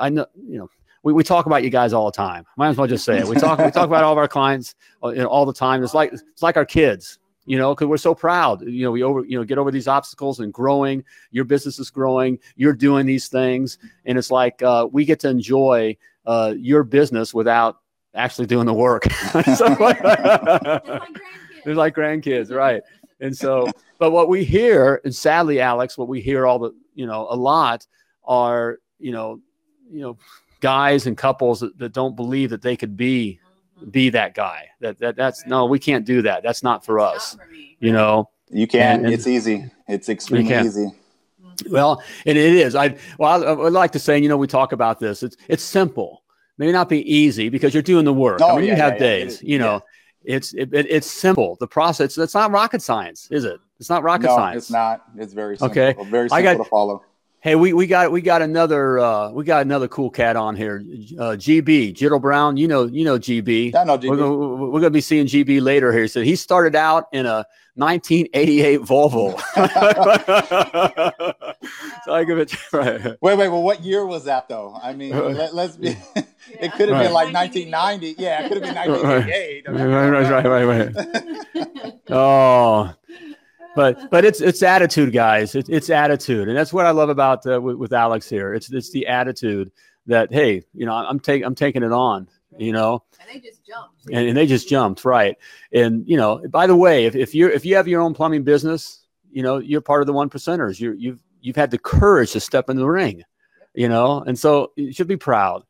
I 0.00 0.08
know 0.08 0.26
you 0.34 0.58
know 0.58 0.68
we, 1.02 1.12
we 1.12 1.24
talk 1.24 1.46
about 1.46 1.62
you 1.62 1.70
guys 1.70 1.92
all 1.92 2.06
the 2.06 2.16
time. 2.16 2.44
Might 2.56 2.70
as 2.70 2.76
well 2.76 2.86
just 2.86 3.04
say 3.04 3.18
it. 3.18 3.26
We 3.26 3.36
talk 3.36 3.58
we 3.58 3.70
talk 3.70 3.86
about 3.86 4.04
all 4.04 4.12
of 4.12 4.18
our 4.18 4.28
clients 4.28 4.74
uh, 5.02 5.08
you 5.08 5.22
know, 5.22 5.28
all 5.28 5.46
the 5.46 5.52
time. 5.52 5.82
It's 5.82 5.94
like 5.94 6.12
it's 6.12 6.42
like 6.42 6.56
our 6.56 6.66
kids 6.66 7.18
you 7.46 7.58
know, 7.58 7.74
because 7.74 7.88
we're 7.88 7.96
so 7.96 8.14
proud. 8.14 8.62
You 8.62 8.84
know, 8.84 8.90
we 8.90 9.02
over, 9.02 9.24
you 9.24 9.38
know, 9.38 9.44
get 9.44 9.58
over 9.58 9.70
these 9.70 9.88
obstacles 9.88 10.40
and 10.40 10.52
growing. 10.52 11.04
Your 11.30 11.44
business 11.44 11.78
is 11.78 11.90
growing. 11.90 12.38
You're 12.56 12.74
doing 12.74 13.06
these 13.06 13.28
things, 13.28 13.78
and 14.04 14.18
it's 14.18 14.30
like 14.30 14.62
uh, 14.62 14.88
we 14.90 15.04
get 15.04 15.20
to 15.20 15.28
enjoy 15.28 15.96
uh, 16.26 16.54
your 16.56 16.84
business 16.84 17.32
without 17.34 17.78
actually 18.14 18.46
doing 18.46 18.66
the 18.66 18.74
work. 18.74 19.10
so, 19.56 19.66
like, 19.80 20.00
they're 21.64 21.74
like 21.74 21.94
grandkids, 21.94 22.54
right? 22.54 22.82
And 23.20 23.36
so, 23.36 23.70
but 23.98 24.10
what 24.12 24.28
we 24.28 24.44
hear, 24.44 25.00
and 25.04 25.14
sadly, 25.14 25.60
Alex, 25.60 25.98
what 25.98 26.08
we 26.08 26.20
hear 26.20 26.46
all 26.46 26.58
the, 26.58 26.72
you 26.94 27.06
know, 27.06 27.26
a 27.30 27.36
lot 27.36 27.86
are, 28.24 28.78
you 28.98 29.12
know, 29.12 29.40
you 29.90 30.00
know, 30.00 30.16
guys 30.60 31.06
and 31.06 31.16
couples 31.16 31.60
that, 31.60 31.76
that 31.78 31.92
don't 31.92 32.16
believe 32.16 32.50
that 32.50 32.62
they 32.62 32.76
could 32.76 32.96
be 32.96 33.40
be 33.90 34.10
that 34.10 34.34
guy. 34.34 34.68
That 34.80 34.98
that 34.98 35.16
that's 35.16 35.46
no, 35.46 35.66
we 35.66 35.78
can't 35.78 36.04
do 36.04 36.22
that. 36.22 36.42
That's 36.42 36.62
not 36.62 36.84
for 36.84 37.00
us. 37.00 37.36
Not 37.36 37.46
for 37.46 37.52
me, 37.52 37.76
you 37.80 37.92
know. 37.92 38.30
You 38.50 38.66
can. 38.66 39.04
And, 39.04 39.14
it's 39.14 39.26
easy. 39.26 39.70
It's 39.88 40.08
extremely 40.08 40.54
easy. 40.54 40.88
Well, 41.68 42.02
and 42.26 42.38
it 42.38 42.54
is. 42.54 42.74
I 42.74 42.96
well, 43.18 43.46
I, 43.46 43.52
would 43.52 43.72
like 43.72 43.92
to 43.92 43.98
say, 43.98 44.18
you 44.18 44.28
know, 44.28 44.36
we 44.36 44.46
talk 44.46 44.72
about 44.72 44.98
this. 44.98 45.22
It's 45.22 45.36
it's 45.48 45.62
simple. 45.62 46.22
Maybe 46.58 46.72
not 46.72 46.88
be 46.88 47.10
easy 47.10 47.48
because 47.48 47.72
you're 47.72 47.82
doing 47.82 48.04
the 48.04 48.12
work. 48.12 48.40
Oh, 48.42 48.50
I 48.50 48.56
mean, 48.56 48.64
yeah, 48.64 48.76
you 48.76 48.82
have 48.82 48.92
yeah, 48.94 48.98
days. 48.98 49.42
Yeah. 49.42 49.52
You 49.52 49.58
know, 49.58 49.80
it's 50.24 50.52
it, 50.54 50.72
it, 50.74 50.86
it's 50.90 51.10
simple. 51.10 51.56
The 51.60 51.66
process. 51.66 52.18
It's 52.18 52.34
not 52.34 52.50
rocket 52.50 52.82
science, 52.82 53.28
is 53.30 53.44
it? 53.44 53.60
It's 53.78 53.88
not 53.88 54.02
rocket 54.02 54.26
no, 54.26 54.36
science. 54.36 54.64
It's 54.64 54.70
not. 54.70 55.04
It's 55.16 55.32
very 55.32 55.56
simple. 55.56 55.70
Okay. 55.70 56.10
Very 56.10 56.28
simple 56.28 56.36
I 56.36 56.42
got, 56.42 56.62
to 56.62 56.68
follow. 56.68 57.02
Hey, 57.42 57.54
we, 57.54 57.72
we 57.72 57.86
got 57.86 58.12
we 58.12 58.20
got 58.20 58.42
another 58.42 58.98
uh, 58.98 59.30
we 59.30 59.44
got 59.44 59.62
another 59.62 59.88
cool 59.88 60.10
cat 60.10 60.36
on 60.36 60.56
here, 60.56 60.84
uh, 61.18 61.36
GB 61.36 61.94
Jittle 61.94 62.18
Brown. 62.18 62.58
You 62.58 62.68
know 62.68 62.84
you 62.84 63.02
know 63.02 63.18
GB. 63.18 63.74
I 63.74 63.84
know 63.84 63.96
GB. 63.96 64.10
We're 64.10 64.16
gonna, 64.16 64.36
we're 64.66 64.80
gonna 64.80 64.90
be 64.90 65.00
seeing 65.00 65.26
GB 65.26 65.62
later 65.62 65.90
here. 65.90 66.06
So 66.06 66.20
he 66.20 66.36
started 66.36 66.76
out 66.76 67.06
in 67.12 67.24
a 67.24 67.46
1988 67.76 68.80
Volvo. 68.80 69.40
so 72.04 72.12
I 72.12 72.24
give 72.24 72.38
it 72.38 72.54
right. 72.74 73.04
Wait, 73.22 73.38
wait. 73.38 73.48
Well, 73.48 73.62
what 73.62 73.82
year 73.82 74.04
was 74.04 74.24
that 74.24 74.46
though? 74.46 74.78
I 74.82 74.92
mean, 74.92 75.12
let, 75.12 75.54
us 75.54 75.76
be. 75.76 75.88
Yeah. 75.88 75.96
it 76.60 76.72
could 76.72 76.90
have 76.90 76.98
right. 76.98 77.04
been 77.04 77.12
like 77.14 77.32
1990. 77.32 78.16
Yeah, 78.18 78.44
it 78.44 78.48
could 78.48 78.62
have 78.62 78.74
been 78.74 78.74
1988. 78.92 79.66
Right, 79.66 79.86
right, 79.86 80.44
right, 80.44 80.64
right. 80.64 80.94
right. 80.94 81.94
oh 82.10 82.94
but 83.74 84.10
but 84.10 84.24
it's 84.24 84.40
it's 84.40 84.62
attitude, 84.62 85.12
guys. 85.12 85.54
It's 85.54 85.68
it's 85.68 85.90
attitude, 85.90 86.48
and 86.48 86.56
that's 86.56 86.72
what 86.72 86.86
I 86.86 86.90
love 86.90 87.08
about 87.08 87.46
uh, 87.46 87.60
with, 87.60 87.76
with, 87.76 87.92
Alex 87.92 88.28
here. 88.28 88.54
It's 88.54 88.70
it's 88.72 88.90
the 88.90 89.06
attitude 89.06 89.70
that 90.06 90.32
hey, 90.32 90.62
you 90.74 90.86
know, 90.86 90.94
I'm 90.94 91.20
taking 91.20 91.44
I'm 91.44 91.54
taking 91.54 91.82
it 91.82 91.92
on. 91.92 92.28
You 92.58 92.72
know, 92.72 93.04
and 93.20 93.28
they 93.32 93.40
just 93.40 93.64
jumped, 93.64 94.06
and, 94.12 94.28
and, 94.28 94.36
they 94.36 94.44
just 94.44 94.68
jumped 94.68 95.04
right. 95.04 95.36
And 95.72 96.06
you 96.08 96.16
know, 96.16 96.42
by 96.50 96.66
the 96.66 96.74
way, 96.74 97.06
if, 97.06 97.14
if 97.14 97.32
you're 97.32 97.48
if 97.48 97.64
you 97.64 97.76
have 97.76 97.86
your 97.86 98.00
own 98.00 98.12
plumbing 98.12 98.42
business, 98.42 99.06
you 99.30 99.42
know, 99.42 99.58
you're 99.58 99.80
part 99.80 100.02
of 100.02 100.08
the 100.08 100.12
one 100.12 100.28
percenters. 100.28 100.80
You 100.80 100.92
you've 100.98 101.20
you've 101.40 101.56
had 101.56 101.70
the 101.70 101.78
courage 101.78 102.32
to 102.32 102.40
step 102.40 102.68
into 102.68 102.80
the 102.80 102.88
ring, 102.88 103.22
you 103.74 103.88
know, 103.88 104.22
and 104.26 104.36
so 104.36 104.72
you 104.74 104.92
should 104.92 105.06
be 105.06 105.16
proud. 105.16 105.62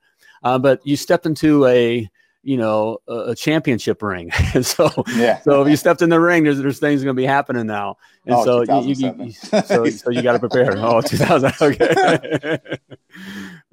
Uh, 0.42 0.58
but 0.58 0.84
you 0.86 0.96
stepped 0.96 1.26
into 1.26 1.66
a 1.66 2.08
you 2.42 2.56
know, 2.56 2.98
a, 3.06 3.30
a 3.30 3.34
championship 3.34 4.02
ring. 4.02 4.30
and 4.54 4.64
so, 4.64 4.90
yeah. 5.14 5.40
so 5.40 5.62
if 5.62 5.68
you 5.68 5.76
stepped 5.76 6.02
in 6.02 6.10
the 6.10 6.20
ring, 6.20 6.44
there's 6.44 6.58
there's 6.58 6.78
things 6.78 7.02
going 7.02 7.14
to 7.14 7.20
be 7.20 7.26
happening 7.26 7.66
now. 7.66 7.96
And 8.26 8.34
oh, 8.34 8.44
so 8.44 8.80
you, 8.80 8.94
you, 8.94 9.14
you, 9.24 9.32
so 9.32 9.86
so 9.86 10.10
you 10.10 10.22
got 10.22 10.32
to 10.32 10.38
prepare. 10.38 10.70
Oh, 10.80 11.00
2000. 11.00 11.52
Okay. 11.60 12.58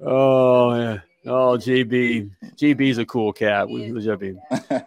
oh 0.00 0.74
yeah. 0.74 0.98
Oh, 1.26 1.58
GB, 1.58 2.30
GB's 2.56 2.98
a 2.98 3.04
cool 3.04 3.32
cat. 3.32 3.68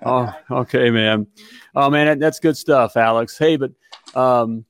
Oh, 0.03 0.33
okay, 0.49 0.89
man. 0.89 1.27
Oh 1.75 1.89
man, 1.89 2.07
that, 2.07 2.19
that's 2.19 2.39
good 2.39 2.57
stuff, 2.57 2.97
Alex. 2.97 3.37
Hey, 3.37 3.57
but 3.57 3.71
um, 4.15 4.65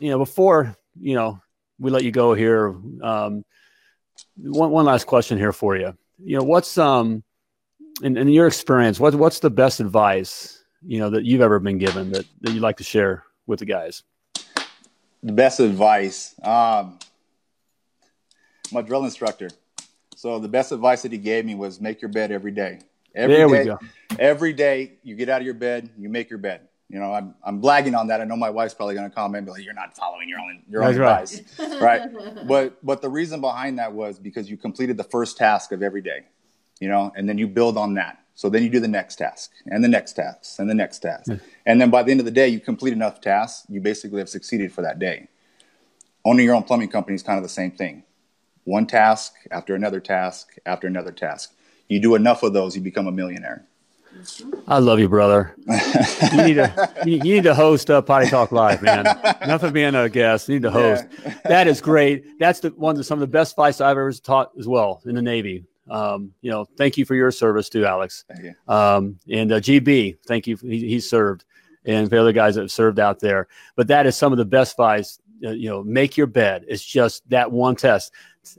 you 0.00 0.10
know, 0.10 0.18
before 0.18 0.76
you 0.98 1.14
know, 1.14 1.40
we 1.78 1.90
let 1.90 2.04
you 2.04 2.12
go 2.12 2.34
here. 2.34 2.74
Um, 3.02 3.44
one 4.36 4.70
one 4.70 4.84
last 4.84 5.06
question 5.06 5.38
here 5.38 5.52
for 5.52 5.76
you. 5.76 5.96
You 6.18 6.38
know, 6.38 6.44
what's 6.44 6.78
um 6.78 7.24
in, 8.02 8.16
in 8.16 8.28
your 8.28 8.46
experience, 8.46 8.98
what, 8.98 9.14
what's 9.14 9.40
the 9.40 9.50
best 9.50 9.80
advice 9.80 10.64
you 10.84 10.98
know 10.98 11.10
that 11.10 11.24
you've 11.24 11.40
ever 11.40 11.58
been 11.58 11.78
given 11.78 12.10
that, 12.12 12.26
that 12.40 12.52
you'd 12.52 12.62
like 12.62 12.76
to 12.78 12.84
share 12.84 13.24
with 13.46 13.58
the 13.58 13.66
guys? 13.66 14.02
The 15.22 15.32
best 15.32 15.60
advice. 15.60 16.34
Um, 16.42 16.98
my 18.72 18.82
drill 18.82 19.04
instructor. 19.04 19.50
So 20.16 20.38
the 20.38 20.48
best 20.48 20.72
advice 20.72 21.02
that 21.02 21.12
he 21.12 21.18
gave 21.18 21.44
me 21.44 21.54
was 21.54 21.80
make 21.80 22.00
your 22.00 22.10
bed 22.10 22.32
every 22.32 22.52
day. 22.52 22.80
Every 23.14 23.36
there 23.36 23.64
day. 23.64 23.86
Every 24.18 24.52
day 24.52 24.92
you 25.02 25.14
get 25.14 25.28
out 25.28 25.40
of 25.40 25.44
your 25.44 25.54
bed, 25.54 25.90
you 25.98 26.08
make 26.08 26.30
your 26.30 26.38
bed. 26.38 26.68
You 26.88 26.98
know, 26.98 27.12
I'm, 27.12 27.34
I'm 27.42 27.60
blagging 27.60 27.98
on 27.98 28.08
that. 28.08 28.20
I 28.20 28.24
know 28.24 28.36
my 28.36 28.50
wife's 28.50 28.74
probably 28.74 28.94
going 28.94 29.08
to 29.08 29.14
comment, 29.14 29.46
but 29.46 29.52
like, 29.52 29.64
you're 29.64 29.72
not 29.72 29.96
following 29.96 30.28
your 30.28 30.38
own 30.40 30.62
your 30.68 30.84
own 30.84 30.94
That's 30.94 31.38
advice, 31.38 31.80
right? 31.80 32.46
But 32.46 32.84
but 32.84 33.00
the 33.00 33.08
reason 33.08 33.40
behind 33.40 33.78
that 33.78 33.92
was 33.92 34.18
because 34.18 34.50
you 34.50 34.56
completed 34.56 34.96
the 34.98 35.04
first 35.04 35.38
task 35.38 35.72
of 35.72 35.82
every 35.82 36.02
day, 36.02 36.24
you 36.80 36.88
know, 36.88 37.12
and 37.16 37.28
then 37.28 37.38
you 37.38 37.46
build 37.46 37.76
on 37.76 37.94
that. 37.94 38.18
So 38.34 38.48
then 38.48 38.62
you 38.62 38.70
do 38.70 38.80
the 38.80 38.88
next 38.88 39.16
task 39.16 39.52
and 39.66 39.84
the 39.84 39.88
next 39.88 40.14
task 40.14 40.58
and 40.58 40.68
the 40.68 40.74
next 40.74 41.00
task, 41.00 41.30
and 41.66 41.80
then 41.80 41.90
by 41.90 42.02
the 42.02 42.10
end 42.10 42.20
of 42.20 42.24
the 42.24 42.32
day, 42.32 42.48
you 42.48 42.60
complete 42.60 42.92
enough 42.92 43.20
tasks. 43.20 43.66
You 43.68 43.80
basically 43.80 44.18
have 44.18 44.28
succeeded 44.28 44.72
for 44.72 44.82
that 44.82 44.98
day. 44.98 45.28
Owning 46.24 46.46
your 46.46 46.54
own 46.54 46.62
plumbing 46.62 46.88
company 46.88 47.14
is 47.14 47.22
kind 47.22 47.36
of 47.36 47.42
the 47.42 47.48
same 47.48 47.72
thing. 47.72 48.04
One 48.64 48.86
task 48.86 49.34
after 49.50 49.74
another 49.74 50.00
task 50.00 50.56
after 50.64 50.86
another 50.86 51.12
task. 51.12 51.52
You 51.88 52.00
do 52.00 52.14
enough 52.14 52.42
of 52.42 52.52
those, 52.52 52.74
you 52.74 52.80
become 52.82 53.06
a 53.06 53.12
millionaire. 53.12 53.66
I 54.68 54.78
love 54.78 55.00
you, 55.00 55.08
brother. 55.08 55.54
you 55.66 56.42
need 56.42 56.54
to 56.54 56.92
you, 57.06 57.12
you 57.16 57.34
need 57.34 57.44
to 57.44 57.54
host 57.54 57.90
a 57.90 58.02
Potty 58.02 58.28
Talk 58.28 58.52
Live, 58.52 58.82
man. 58.82 59.06
Enough 59.42 59.62
of 59.62 59.72
being 59.72 59.94
a 59.94 60.08
guest. 60.08 60.48
You 60.48 60.56
need 60.56 60.62
to 60.62 60.70
host. 60.70 61.04
Yeah. 61.24 61.34
That 61.44 61.66
is 61.66 61.80
great. 61.80 62.38
That's 62.38 62.60
the 62.60 62.70
one 62.70 62.96
of 62.98 63.06
some 63.06 63.16
of 63.16 63.20
the 63.20 63.26
best 63.26 63.52
advice 63.52 63.80
I've 63.80 63.92
ever 63.92 64.12
taught 64.12 64.52
as 64.58 64.68
well 64.68 65.00
in 65.04 65.14
the 65.14 65.22
Navy. 65.22 65.64
Um, 65.90 66.32
you 66.42 66.50
know, 66.50 66.64
thank 66.76 66.96
you 66.96 67.04
for 67.04 67.14
your 67.14 67.30
service 67.30 67.68
too, 67.68 67.84
Alex. 67.84 68.24
Thank 68.28 68.44
you. 68.44 68.54
Um, 68.68 69.18
and 69.30 69.52
uh, 69.52 69.60
GB, 69.60 70.18
thank 70.26 70.46
you. 70.46 70.56
He, 70.56 70.88
he 70.88 71.00
served, 71.00 71.44
and 71.84 72.08
the 72.08 72.20
other 72.20 72.32
guys 72.32 72.54
that 72.54 72.62
have 72.62 72.70
served 72.72 72.98
out 73.00 73.18
there. 73.20 73.48
But 73.76 73.88
that 73.88 74.06
is 74.06 74.16
some 74.16 74.32
of 74.32 74.38
the 74.38 74.44
best 74.44 74.72
advice. 74.74 75.18
Uh, 75.44 75.50
you 75.50 75.68
know, 75.68 75.82
make 75.82 76.16
your 76.16 76.28
bed. 76.28 76.64
It's 76.68 76.84
just 76.84 77.28
that 77.30 77.50
one 77.50 77.74
test, 77.74 78.12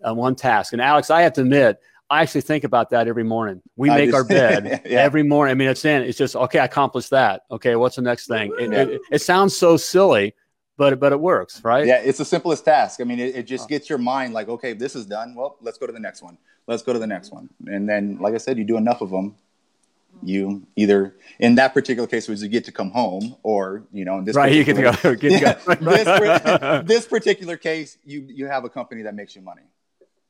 uh, 0.05 0.13
one 0.13 0.35
task. 0.35 0.73
And 0.73 0.81
Alex, 0.81 1.09
I 1.09 1.21
have 1.21 1.31
to 1.33 1.41
admit, 1.41 1.79
I 2.09 2.21
actually 2.21 2.41
think 2.41 2.65
about 2.65 2.89
that 2.89 3.07
every 3.07 3.23
morning. 3.23 3.61
We 3.77 3.89
I 3.89 3.95
make 3.99 4.09
do. 4.09 4.17
our 4.17 4.25
bed 4.25 4.81
Yeah. 4.85 4.99
every 4.99 5.23
morning. 5.23 5.51
I 5.51 5.55
mean, 5.55 5.69
it's 5.69 5.85
in. 5.85 6.01
It's 6.01 6.17
just 6.17 6.35
okay. 6.35 6.59
I 6.59 6.65
accomplished 6.65 7.09
that. 7.11 7.43
Okay, 7.49 7.77
what's 7.77 7.95
the 7.95 8.01
next 8.01 8.27
thing? 8.27 8.53
It, 8.59 8.71
Yeah. 8.71 8.81
it, 8.81 9.01
it 9.13 9.21
sounds 9.21 9.55
so 9.55 9.77
silly, 9.77 10.35
but 10.77 10.99
but 10.99 11.11
it 11.11 11.19
works, 11.19 11.63
right? 11.63 11.85
Yeah, 11.85 11.97
it's 11.97 12.17
the 12.17 12.25
simplest 12.25 12.65
task. 12.65 12.99
I 13.01 13.03
mean, 13.03 13.19
it, 13.19 13.35
it 13.35 13.43
just 13.43 13.69
gets 13.69 13.89
your 13.89 13.99
mind 13.99 14.33
like, 14.33 14.49
okay, 14.49 14.73
this 14.73 14.95
is 14.95 15.05
done. 15.05 15.35
Well, 15.35 15.57
let's 15.61 15.77
go 15.77 15.85
to 15.87 15.93
the 15.93 15.99
next 15.99 16.21
one. 16.21 16.37
Let's 16.67 16.81
go 16.83 16.93
to 16.93 16.99
the 16.99 17.07
next 17.07 17.31
one. 17.31 17.49
And 17.67 17.87
then, 17.87 18.17
like 18.19 18.33
I 18.33 18.37
said, 18.37 18.57
you 18.57 18.63
do 18.63 18.77
enough 18.77 19.01
of 19.01 19.09
them. 19.11 19.35
You 20.21 20.65
either, 20.75 21.15
in 21.39 21.55
that 21.55 21.73
particular 21.73 22.07
case, 22.07 22.27
was 22.27 22.41
you 22.43 22.47
get 22.47 22.65
to 22.65 22.71
come 22.71 22.91
home, 22.91 23.35
or 23.43 23.83
you 23.91 24.05
know, 24.05 24.19
in 24.19 24.25
this 24.25 24.35
Right. 24.35 24.53
You 24.53 24.63
get 24.63 24.75
to 24.77 24.83
particular- 24.83 25.15
go. 25.15 25.19
Get 25.29 25.41
Yeah, 25.41 25.53
to 25.53 25.75
go. 25.75 25.91
this, 25.91 26.83
this 26.87 27.05
particular 27.07 27.57
case, 27.57 27.97
you 28.05 28.25
you 28.29 28.47
have 28.47 28.63
a 28.63 28.69
company 28.69 29.01
that 29.03 29.15
makes 29.15 29.35
you 29.35 29.41
money. 29.41 29.63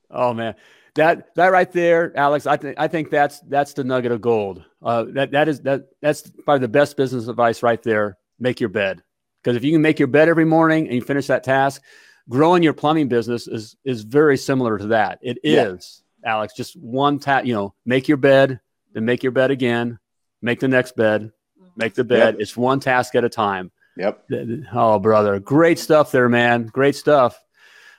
Oh 0.09 0.33
man, 0.33 0.55
that 0.95 1.35
that 1.35 1.47
right 1.51 1.71
there, 1.71 2.11
Alex. 2.17 2.47
I 2.47 2.57
think 2.57 2.75
I 2.79 2.87
think 2.87 3.09
that's 3.09 3.39
that's 3.41 3.73
the 3.73 3.83
nugget 3.83 4.11
of 4.11 4.21
gold. 4.21 4.63
Uh, 4.81 5.05
that 5.09 5.31
that 5.31 5.47
is 5.47 5.59
that 5.61 5.89
that's 6.01 6.29
probably 6.43 6.61
the 6.61 6.67
best 6.69 6.97
business 6.97 7.27
advice 7.27 7.61
right 7.61 7.81
there. 7.83 8.17
Make 8.39 8.59
your 8.59 8.69
bed 8.69 9.03
because 9.43 9.57
if 9.57 9.63
you 9.63 9.71
can 9.73 9.81
make 9.81 9.99
your 9.99 10.07
bed 10.07 10.29
every 10.29 10.45
morning 10.45 10.85
and 10.87 10.95
you 10.95 11.01
finish 11.01 11.27
that 11.27 11.43
task, 11.43 11.81
growing 12.29 12.63
your 12.63 12.73
plumbing 12.73 13.09
business 13.09 13.47
is 13.47 13.75
is 13.83 14.03
very 14.03 14.37
similar 14.37 14.77
to 14.77 14.87
that. 14.87 15.19
It 15.21 15.39
is, 15.43 16.03
Yeah. 16.23 16.31
Alex. 16.31 16.53
Just 16.55 16.75
one 16.79 17.19
task. 17.19 17.45
You 17.45 17.53
know, 17.55 17.73
make 17.85 18.07
your 18.07 18.17
bed, 18.17 18.59
then 18.93 19.05
make 19.05 19.23
your 19.23 19.31
bed 19.33 19.51
again, 19.51 19.99
make 20.41 20.59
the 20.59 20.67
next 20.69 20.95
bed, 20.95 21.31
make 21.75 21.93
the 21.93 22.03
bed. 22.03 22.35
Yep. 22.35 22.41
It's 22.41 22.55
one 22.55 22.79
task 22.79 23.15
at 23.15 23.23
a 23.25 23.29
time. 23.29 23.71
Yep. 23.97 24.25
Oh, 24.73 24.97
brother, 24.99 25.39
great 25.39 25.77
stuff 25.77 26.11
there, 26.11 26.29
man. 26.29 26.65
Great 26.67 26.95
stuff. 26.95 27.37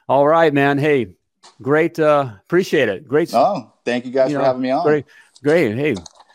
All 0.09 0.27
right, 0.27 0.53
man. 0.53 0.77
Hey, 0.79 1.15
great. 1.63 1.99
Uh, 1.99 2.31
appreciate 2.45 2.89
it. 2.89 3.07
Great. 3.07 3.33
Oh, 3.33 3.73
thank 3.85 4.05
you 4.05 4.11
guys 4.11 4.31
you 4.31 4.37
for 4.37 4.41
know, 4.43 4.47
having 4.47 4.63
me 4.63 4.71
on. 4.71 4.85
Great, 4.85 5.05
great. 5.43 5.77
Hey, 5.77 5.95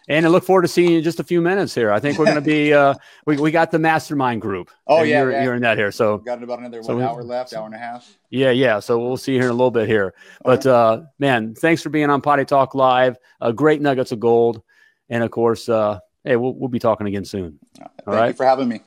and 0.10 0.26
I 0.26 0.30
look 0.30 0.44
forward 0.44 0.64
to 0.64 0.68
seeing 0.68 0.92
you 0.92 0.98
in 0.98 1.04
just 1.04 1.20
a 1.20 1.24
few 1.24 1.40
minutes 1.40 1.74
here. 1.76 1.92
I 1.92 2.00
think 2.00 2.18
we're 2.18 2.26
going 2.26 2.36
to 2.36 2.42
be. 2.42 2.74
Uh, 2.80 2.94
we 3.26 3.36
we 3.38 3.52
got 3.52 3.72
the 3.72 3.80
mastermind 3.80 4.42
group. 4.42 4.70
Oh, 4.88 5.02
yeah, 5.02 5.22
you're, 5.22 5.32
yeah. 5.32 5.44
you're 5.44 5.56
in 5.56 5.62
that 5.64 5.78
here. 5.78 5.92
So 5.92 6.18
we 6.18 6.24
Got 6.24 6.42
about 6.42 6.60
another 6.60 6.82
So 6.82 6.90
one 6.94 6.98
we- 6.98 7.04
hour 7.04 7.24
left, 7.24 7.54
hour 7.54 7.66
and 7.66 7.76
a 7.76 7.78
half. 7.78 8.18
yeah, 8.30 8.52
yeah. 8.52 8.80
So 8.80 9.00
we'll 9.00 9.18
see 9.18 9.34
you 9.34 9.40
here 9.40 9.48
in 9.48 9.52
a 9.52 9.56
little 9.56 9.72
bit 9.72 9.88
here. 9.88 10.14
But 10.44 10.66
uh, 10.66 11.02
man, 11.18 11.56
thanks 11.56 11.82
for 11.82 11.90
being 11.90 12.10
on 12.10 12.22
Potty 12.22 12.46
Talk 12.46 12.76
Live. 12.76 13.18
Uh, 13.42 13.52
great 13.52 13.82
nuggets 13.82 14.12
of 14.12 14.20
gold, 14.20 14.62
and 15.10 15.24
of 15.24 15.32
course, 15.32 15.68
uh, 15.68 16.00
hey, 16.24 16.36
we'll 16.36 16.54
we'll 16.54 16.70
be 16.70 16.80
talking 16.80 17.08
again 17.08 17.26
soon. 17.26 17.60
Thank 17.76 17.90
right. 18.06 18.28
you 18.28 18.34
for 18.34 18.46
having 18.46 18.70
me. 18.70 18.82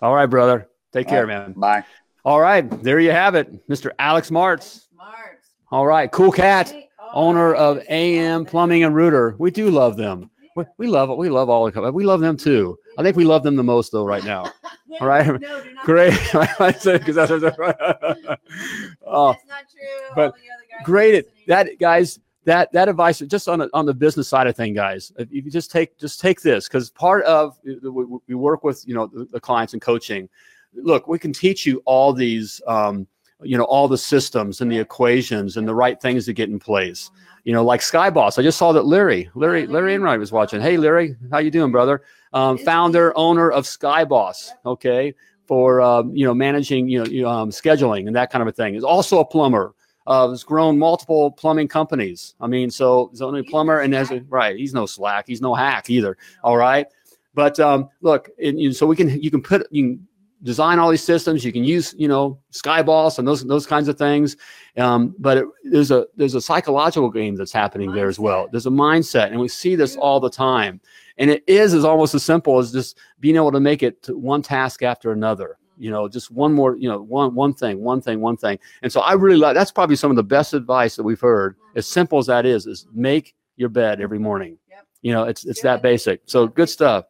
All 0.00 0.14
right, 0.14 0.26
brother. 0.26 0.68
Take 0.92 1.08
care, 1.08 1.22
All 1.22 1.26
right, 1.26 1.46
man. 1.48 1.52
Bye. 1.52 1.84
All 2.24 2.40
right, 2.40 2.68
there 2.82 3.00
you 3.00 3.10
have 3.10 3.34
it, 3.34 3.68
Mr. 3.68 3.90
Alex 3.98 4.30
Martz. 4.30 4.86
Smart. 4.88 5.40
All 5.70 5.86
right, 5.86 6.10
cool 6.10 6.32
cat. 6.32 6.70
Hey, 6.70 6.88
owner 7.12 7.54
oh, 7.54 7.72
of 7.72 7.82
AM 7.88 8.44
Plumbing 8.44 8.84
and 8.84 8.94
Rooter. 8.94 9.34
We 9.38 9.50
do 9.50 9.70
love 9.70 9.96
them. 9.96 10.30
We, 10.54 10.64
we 10.78 10.86
love 10.86 11.10
it. 11.10 11.18
We 11.18 11.30
love 11.30 11.50
all 11.50 11.64
the 11.64 11.72
companies. 11.72 11.94
We 11.94 12.04
love 12.04 12.20
them 12.20 12.36
too. 12.36 12.78
I 12.96 13.02
think 13.02 13.16
we 13.16 13.24
love 13.24 13.42
them 13.42 13.56
the 13.56 13.64
most 13.64 13.90
though 13.92 14.04
right 14.04 14.24
now. 14.24 14.50
All 15.00 15.08
right. 15.08 15.40
No, 15.40 15.62
Great. 15.82 16.12
I 16.34 16.70
said 16.72 17.00
because 17.04 17.16
that's 17.16 17.30
oh, 17.32 17.40
That's 17.42 19.44
not 19.48 19.64
true. 19.68 20.14
but 20.14 20.26
All 20.26 20.26
the 20.26 20.26
other 20.26 20.64
guys 20.70 20.84
great. 20.84 21.14
It, 21.14 21.32
that 21.48 21.78
guys. 21.78 22.18
That 22.46 22.70
that 22.72 22.90
advice 22.90 23.20
just 23.20 23.48
on 23.48 23.60
the, 23.60 23.70
on 23.72 23.86
the 23.86 23.94
business 23.94 24.28
side 24.28 24.46
of 24.46 24.54
thing, 24.54 24.74
guys. 24.74 25.10
If 25.16 25.32
you 25.32 25.50
just 25.50 25.70
take 25.70 25.98
just 25.98 26.20
take 26.20 26.42
this 26.42 26.68
because 26.68 26.90
part 26.90 27.24
of 27.24 27.58
we, 27.64 28.04
we 28.28 28.34
work 28.34 28.64
with 28.64 28.86
you 28.86 28.94
know 28.94 29.06
the, 29.06 29.24
the 29.24 29.40
clients 29.40 29.72
and 29.72 29.80
coaching. 29.80 30.28
Look, 30.74 31.08
we 31.08 31.18
can 31.18 31.32
teach 31.32 31.64
you 31.64 31.80
all 31.86 32.12
these. 32.12 32.60
Um, 32.66 33.06
you 33.42 33.58
know 33.58 33.64
all 33.64 33.88
the 33.88 33.98
systems 33.98 34.60
and 34.60 34.70
the 34.70 34.78
equations 34.78 35.56
and 35.56 35.66
the 35.66 35.74
right 35.74 36.00
things 36.00 36.24
to 36.26 36.32
get 36.32 36.48
in 36.48 36.58
place 36.58 37.10
you 37.44 37.52
know, 37.52 37.62
like 37.62 37.80
Skyboss. 37.80 38.38
I 38.38 38.42
just 38.42 38.58
saw 38.58 38.72
that 38.72 38.86
Larry, 38.86 39.30
Larry, 39.34 39.66
Larry 39.66 39.94
Enright 39.94 40.18
was 40.18 40.32
watching. 40.32 40.60
Hey, 40.60 40.78
Larry, 40.78 41.14
how 41.30 41.38
you 41.38 41.50
doing, 41.50 41.70
brother? 41.70 42.02
Um, 42.32 42.58
founder, 42.58 43.16
owner 43.16 43.50
of 43.50 43.64
Skyboss. 43.64 44.48
Okay, 44.64 45.14
for 45.46 45.80
um, 45.82 46.16
you 46.16 46.26
know 46.26 46.34
managing, 46.34 46.88
you 46.88 47.04
know, 47.04 47.28
um, 47.28 47.50
scheduling 47.50 48.06
and 48.06 48.16
that 48.16 48.30
kind 48.30 48.42
of 48.42 48.48
a 48.48 48.52
thing. 48.52 48.74
Is 48.74 48.84
also 48.84 49.20
a 49.20 49.24
plumber. 49.24 49.74
Uh, 50.06 50.28
has 50.28 50.44
grown 50.44 50.78
multiple 50.78 51.30
plumbing 51.30 51.68
companies. 51.68 52.34
I 52.38 52.46
mean, 52.46 52.70
so 52.70 53.08
he's 53.10 53.22
only 53.22 53.40
a 53.40 53.44
plumber 53.44 53.80
and 53.80 53.94
has 53.94 54.10
a, 54.10 54.20
right. 54.28 54.54
He's 54.54 54.74
no 54.74 54.84
slack. 54.84 55.24
He's 55.26 55.40
no 55.40 55.54
hack 55.54 55.88
either. 55.88 56.18
All 56.42 56.56
right, 56.56 56.86
but 57.34 57.60
um, 57.60 57.88
look, 58.00 58.30
you 58.38 58.72
so 58.72 58.86
we 58.86 58.96
can 58.96 59.22
you 59.22 59.30
can 59.30 59.42
put 59.42 59.66
you 59.70 59.82
can 59.82 60.08
design 60.44 60.78
all 60.78 60.90
these 60.90 61.02
systems. 61.02 61.44
You 61.44 61.52
can 61.52 61.64
use 61.64 61.94
you 61.98 62.06
know 62.06 62.38
Skyboss 62.52 63.18
and 63.18 63.26
those 63.26 63.44
those 63.44 63.66
kinds 63.66 63.88
of 63.88 63.98
things. 63.98 64.36
Um, 64.76 65.14
but 65.18 65.38
it, 65.38 65.44
there's 65.64 65.90
a 65.90 66.06
there's 66.16 66.34
a 66.34 66.40
psychological 66.40 67.10
game 67.10 67.34
that's 67.36 67.52
happening 67.52 67.92
there 67.92 68.08
as 68.08 68.18
well. 68.18 68.48
There's 68.50 68.66
a 68.66 68.70
mindset, 68.70 69.28
and 69.30 69.40
we 69.40 69.48
see 69.48 69.74
this 69.74 69.96
all 69.96 70.20
the 70.20 70.30
time. 70.30 70.80
And 71.18 71.30
it 71.30 71.44
is 71.46 71.74
is 71.74 71.84
almost 71.84 72.14
as 72.14 72.24
simple 72.24 72.58
as 72.58 72.72
just 72.72 72.98
being 73.20 73.36
able 73.36 73.52
to 73.52 73.60
make 73.60 73.82
it 73.82 74.02
to 74.04 74.16
one 74.16 74.42
task 74.42 74.82
after 74.82 75.12
another. 75.12 75.58
You 75.78 75.90
know, 75.90 76.08
just 76.08 76.30
one 76.30 76.52
more, 76.52 76.76
you 76.76 76.88
know, 76.88 77.00
one 77.02 77.34
one 77.34 77.52
thing, 77.54 77.80
one 77.80 78.00
thing, 78.00 78.20
one 78.20 78.36
thing. 78.36 78.58
And 78.82 78.92
so 78.92 79.00
I 79.00 79.14
really 79.14 79.36
like 79.36 79.54
that's 79.54 79.72
probably 79.72 79.96
some 79.96 80.10
of 80.10 80.16
the 80.16 80.22
best 80.22 80.54
advice 80.54 80.94
that 80.96 81.02
we've 81.02 81.20
heard. 81.20 81.56
As 81.74 81.86
simple 81.86 82.18
as 82.18 82.26
that 82.26 82.46
is, 82.46 82.66
is 82.66 82.86
make 82.92 83.34
your 83.56 83.68
bed 83.68 84.00
every 84.00 84.18
morning. 84.18 84.58
Yep. 84.70 84.86
You 85.02 85.12
know, 85.12 85.24
it's 85.24 85.44
it's 85.44 85.60
Good. 85.62 85.68
that 85.68 85.82
basic. 85.82 86.20
So 86.26 86.46
good 86.46 86.68
stuff, 86.68 87.06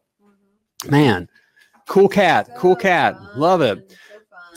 Mhm. 0.84 0.90
man. 0.90 1.28
Cool 1.86 2.08
cat, 2.08 2.50
cool 2.56 2.76
cat. 2.76 3.16
Love 3.36 3.60
it. 3.60 3.96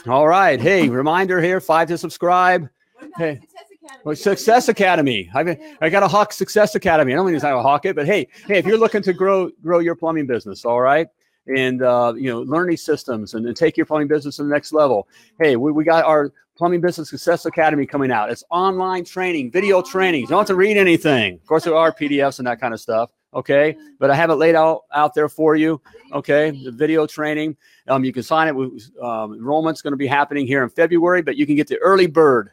so. 0.04 0.12
All 0.12 0.26
right. 0.26 0.60
Hey, 0.60 0.88
reminder 0.88 1.40
here: 1.40 1.60
five 1.60 1.88
to 1.88 1.98
subscribe. 1.98 2.68
Hey. 3.16 3.40
Success 3.40 3.66
Academy? 3.72 4.02
Well, 4.04 4.16
Success 4.16 4.68
Academy. 4.68 5.30
I 5.34 5.42
mean, 5.42 5.76
I 5.80 5.88
got 5.88 6.02
a 6.02 6.08
Hawk 6.08 6.32
Success 6.32 6.74
Academy. 6.74 7.12
I 7.12 7.16
don't 7.16 7.26
mean 7.26 7.38
to 7.38 7.62
hawk 7.62 7.84
it, 7.84 7.94
but 7.96 8.06
hey, 8.06 8.28
hey, 8.46 8.58
if 8.58 8.66
you're 8.66 8.78
looking 8.78 9.02
to 9.02 9.12
grow 9.12 9.50
grow 9.62 9.78
your 9.78 9.94
plumbing 9.94 10.26
business, 10.26 10.64
all 10.64 10.80
right, 10.80 11.08
and 11.46 11.82
uh, 11.82 12.12
you 12.16 12.30
know, 12.30 12.42
learn 12.42 12.68
these 12.68 12.84
systems 12.84 13.34
and, 13.34 13.46
and 13.46 13.56
take 13.56 13.76
your 13.76 13.86
plumbing 13.86 14.08
business 14.08 14.36
to 14.36 14.44
the 14.44 14.48
next 14.48 14.72
level. 14.72 15.08
Hey, 15.40 15.56
we, 15.56 15.72
we 15.72 15.84
got 15.84 16.04
our 16.04 16.32
Plumbing 16.58 16.80
Business 16.80 17.08
Success 17.08 17.46
Academy 17.46 17.86
coming 17.86 18.10
out. 18.10 18.30
It's 18.30 18.42
online 18.50 19.04
training, 19.04 19.52
video 19.52 19.80
trainings. 19.80 20.22
You 20.22 20.30
don't 20.30 20.40
have 20.40 20.48
to 20.48 20.56
read 20.56 20.76
anything. 20.76 21.34
Of 21.34 21.46
course, 21.46 21.62
there 21.62 21.76
are 21.76 21.92
PDFs 21.92 22.40
and 22.40 22.48
that 22.48 22.60
kind 22.60 22.74
of 22.74 22.80
stuff. 22.80 23.10
Okay, 23.38 23.76
but 23.98 24.10
I 24.10 24.14
have 24.16 24.30
it 24.30 24.34
laid 24.34 24.54
out 24.54 24.82
out 24.92 25.14
there 25.14 25.28
for 25.28 25.54
you. 25.54 25.80
Okay, 26.12 26.50
the 26.50 26.72
video 26.72 27.06
training. 27.06 27.56
Um, 27.86 28.04
you 28.04 28.12
can 28.12 28.22
sign 28.22 28.48
it. 28.48 28.54
With, 28.54 28.90
um, 29.00 29.34
enrollment's 29.34 29.80
going 29.80 29.92
to 29.92 29.96
be 29.96 30.08
happening 30.08 30.46
here 30.46 30.62
in 30.64 30.68
February, 30.70 31.22
but 31.22 31.36
you 31.36 31.46
can 31.46 31.54
get 31.54 31.68
the 31.68 31.78
early 31.78 32.06
bird 32.06 32.50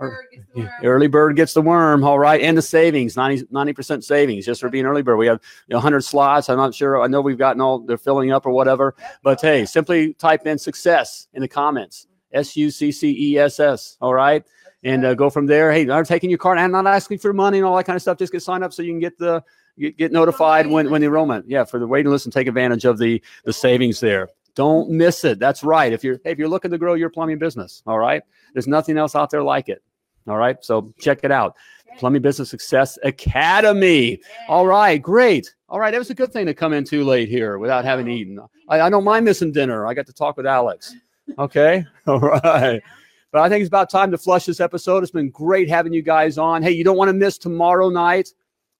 Early 0.00 0.08
bird 0.08 0.26
gets 0.30 0.44
the 0.54 0.60
worm. 0.60 0.70
Early 0.82 1.06
bird 1.06 1.36
gets 1.36 1.54
the 1.54 1.62
worm, 1.62 2.04
all 2.04 2.18
right, 2.18 2.40
and 2.40 2.56
the 2.56 2.62
savings 2.62 3.16
90 3.16 3.72
percent 3.72 4.04
savings 4.04 4.46
just 4.46 4.60
for 4.60 4.68
being 4.68 4.86
early 4.86 5.02
bird. 5.02 5.16
We 5.16 5.26
have 5.26 5.40
you 5.66 5.72
know, 5.72 5.78
100 5.78 6.02
slots. 6.02 6.48
I'm 6.48 6.56
not 6.56 6.74
sure. 6.74 7.02
I 7.02 7.06
know 7.06 7.20
we've 7.20 7.38
gotten 7.38 7.60
all 7.60 7.80
they're 7.80 7.98
filling 7.98 8.32
up 8.32 8.46
or 8.46 8.50
whatever, 8.50 8.94
but 9.22 9.40
hey, 9.40 9.64
simply 9.64 10.14
type 10.14 10.46
in 10.46 10.58
success 10.58 11.28
in 11.34 11.42
the 11.42 11.48
comments. 11.48 12.06
S 12.32 12.56
U 12.56 12.70
C 12.70 12.92
C 12.92 13.32
E 13.32 13.38
S 13.38 13.58
S. 13.58 13.96
All 14.00 14.14
right, 14.14 14.44
and 14.82 15.04
uh, 15.04 15.14
go 15.14 15.30
from 15.30 15.46
there. 15.46 15.72
Hey, 15.72 15.88
I'm 15.90 16.04
taking 16.04 16.30
your 16.30 16.38
card. 16.38 16.58
I'm 16.58 16.70
not 16.70 16.86
asking 16.86 17.18
for 17.18 17.32
money 17.32 17.58
and 17.58 17.66
all 17.66 17.76
that 17.76 17.84
kind 17.84 17.96
of 17.96 18.02
stuff. 18.02 18.18
Just 18.18 18.32
get 18.32 18.42
signed 18.42 18.64
up 18.64 18.72
so 18.72 18.82
you 18.82 18.92
can 18.92 19.00
get 19.00 19.18
the 19.18 19.42
get, 19.78 19.96
get 19.96 20.12
notified 20.12 20.66
when 20.66 20.90
when 20.90 21.00
the 21.00 21.06
enrollment. 21.06 21.46
Yeah, 21.48 21.64
for 21.64 21.78
the 21.78 21.86
waiting 21.86 22.10
list 22.10 22.26
and 22.26 22.32
take 22.32 22.46
advantage 22.46 22.84
of 22.84 22.98
the 22.98 23.22
the 23.44 23.52
savings 23.52 24.00
there. 24.00 24.28
Don't 24.54 24.90
miss 24.90 25.24
it. 25.24 25.38
That's 25.38 25.62
right. 25.62 25.92
If 25.92 26.02
you're 26.02 26.20
hey, 26.24 26.32
if 26.32 26.38
you're 26.38 26.48
looking 26.48 26.70
to 26.70 26.78
grow 26.78 26.94
your 26.94 27.10
plumbing 27.10 27.38
business, 27.38 27.82
all 27.86 27.98
right, 27.98 28.22
there's 28.52 28.66
nothing 28.66 28.98
else 28.98 29.14
out 29.14 29.30
there 29.30 29.42
like 29.42 29.68
it. 29.68 29.82
All 30.26 30.36
right, 30.36 30.62
so 30.62 30.92
check 30.98 31.20
it 31.22 31.30
out. 31.30 31.56
Plumbing 31.98 32.22
Business 32.22 32.50
Success 32.50 32.98
Academy. 33.02 34.20
All 34.48 34.66
right, 34.66 35.00
great. 35.00 35.54
All 35.68 35.80
right, 35.80 35.92
it 35.92 35.98
was 35.98 36.10
a 36.10 36.14
good 36.14 36.32
thing 36.32 36.46
to 36.46 36.54
come 36.54 36.72
in 36.72 36.84
too 36.84 37.04
late 37.04 37.28
here 37.28 37.58
without 37.58 37.84
having 37.84 38.08
eaten. 38.08 38.38
I, 38.68 38.82
I 38.82 38.90
don't 38.90 39.04
mind 39.04 39.24
missing 39.24 39.52
dinner. 39.52 39.86
I 39.86 39.94
got 39.94 40.06
to 40.06 40.12
talk 40.12 40.36
with 40.36 40.46
Alex. 40.46 40.94
Okay, 41.38 41.84
all 42.06 42.20
right. 42.20 42.82
But 43.30 43.42
I 43.42 43.48
think 43.48 43.60
it's 43.60 43.68
about 43.68 43.90
time 43.90 44.10
to 44.10 44.18
flush 44.18 44.46
this 44.46 44.60
episode. 44.60 45.02
It's 45.02 45.12
been 45.12 45.30
great 45.30 45.68
having 45.68 45.92
you 45.92 46.02
guys 46.02 46.38
on. 46.38 46.62
Hey, 46.62 46.70
you 46.70 46.84
don't 46.84 46.96
want 46.96 47.08
to 47.08 47.12
miss 47.12 47.36
tomorrow 47.36 47.90
night. 47.90 48.30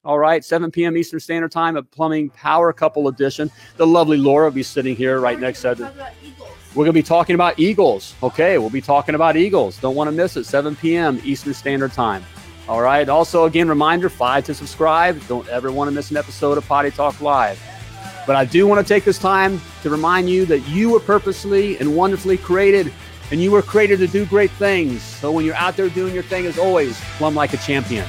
All 0.05 0.19
right, 0.19 0.45
7 0.45 0.71
p.m. 0.71 0.97
Eastern 0.97 1.19
Standard 1.19 1.51
Time, 1.51 1.77
a 1.77 1.83
Plumbing 1.83 2.31
Power 2.31 2.73
Couple 2.73 3.09
Edition. 3.09 3.51
The 3.77 3.87
lovely 3.87 4.17
Laura 4.17 4.47
will 4.47 4.55
be 4.55 4.63
sitting 4.63 4.95
here 4.95 5.21
right 5.21 5.39
next 5.39 5.63
to 5.63 5.73
us. 5.73 5.79
We're 5.81 6.85
going 6.85 6.87
to 6.87 6.93
be 6.93 7.03
talking 7.03 7.35
about 7.35 7.59
Eagles. 7.59 8.15
Okay, 8.23 8.59
we'll 8.59 8.71
be 8.71 8.81
talking 8.81 9.17
about 9.17 9.37
Eagles. 9.37 9.77
Don't 9.79 9.97
want 9.97 10.07
to 10.07 10.13
miss 10.13 10.37
it. 10.37 10.45
7 10.45 10.77
p.m. 10.77 11.21
Eastern 11.25 11.53
Standard 11.53 11.93
Time. 11.93 12.25
All 12.69 12.81
right. 12.81 13.09
Also, 13.09 13.47
again, 13.47 13.69
reminder 13.69 14.09
five 14.09 14.45
to 14.45 14.55
subscribe. 14.55 15.21
Don't 15.27 15.49
ever 15.49 15.73
want 15.73 15.89
to 15.89 15.93
miss 15.93 16.11
an 16.11 16.17
episode 16.17 16.59
of 16.59 16.69
Potty 16.69 16.91
Talk 16.91 17.21
Live. 17.21 17.61
But 18.27 18.37
I 18.37 18.45
do 18.45 18.67
want 18.67 18.87
to 18.87 18.89
take 18.89 19.05
this 19.05 19.19
time 19.19 19.61
to 19.83 19.91
remind 19.91 20.31
you 20.31 20.45
that 20.47 20.61
you 20.69 20.91
were 20.91 21.01
purposely 21.01 21.79
and 21.79 21.97
wonderfully 21.97 22.37
created, 22.37 22.93
and 23.33 23.43
you 23.43 23.51
were 23.51 23.63
created 23.63 23.99
to 24.01 24.07
do 24.07 24.27
great 24.27 24.51
things. 24.53 25.03
So 25.03 25.33
when 25.33 25.45
you're 25.45 25.55
out 25.55 25.77
there 25.77 25.89
doing 25.89 26.15
your 26.15 26.23
thing, 26.23 26.47
as 26.47 26.59
always, 26.59 27.01
plumb 27.17 27.35
like 27.35 27.55
a 27.55 27.57
champion. 27.57 28.07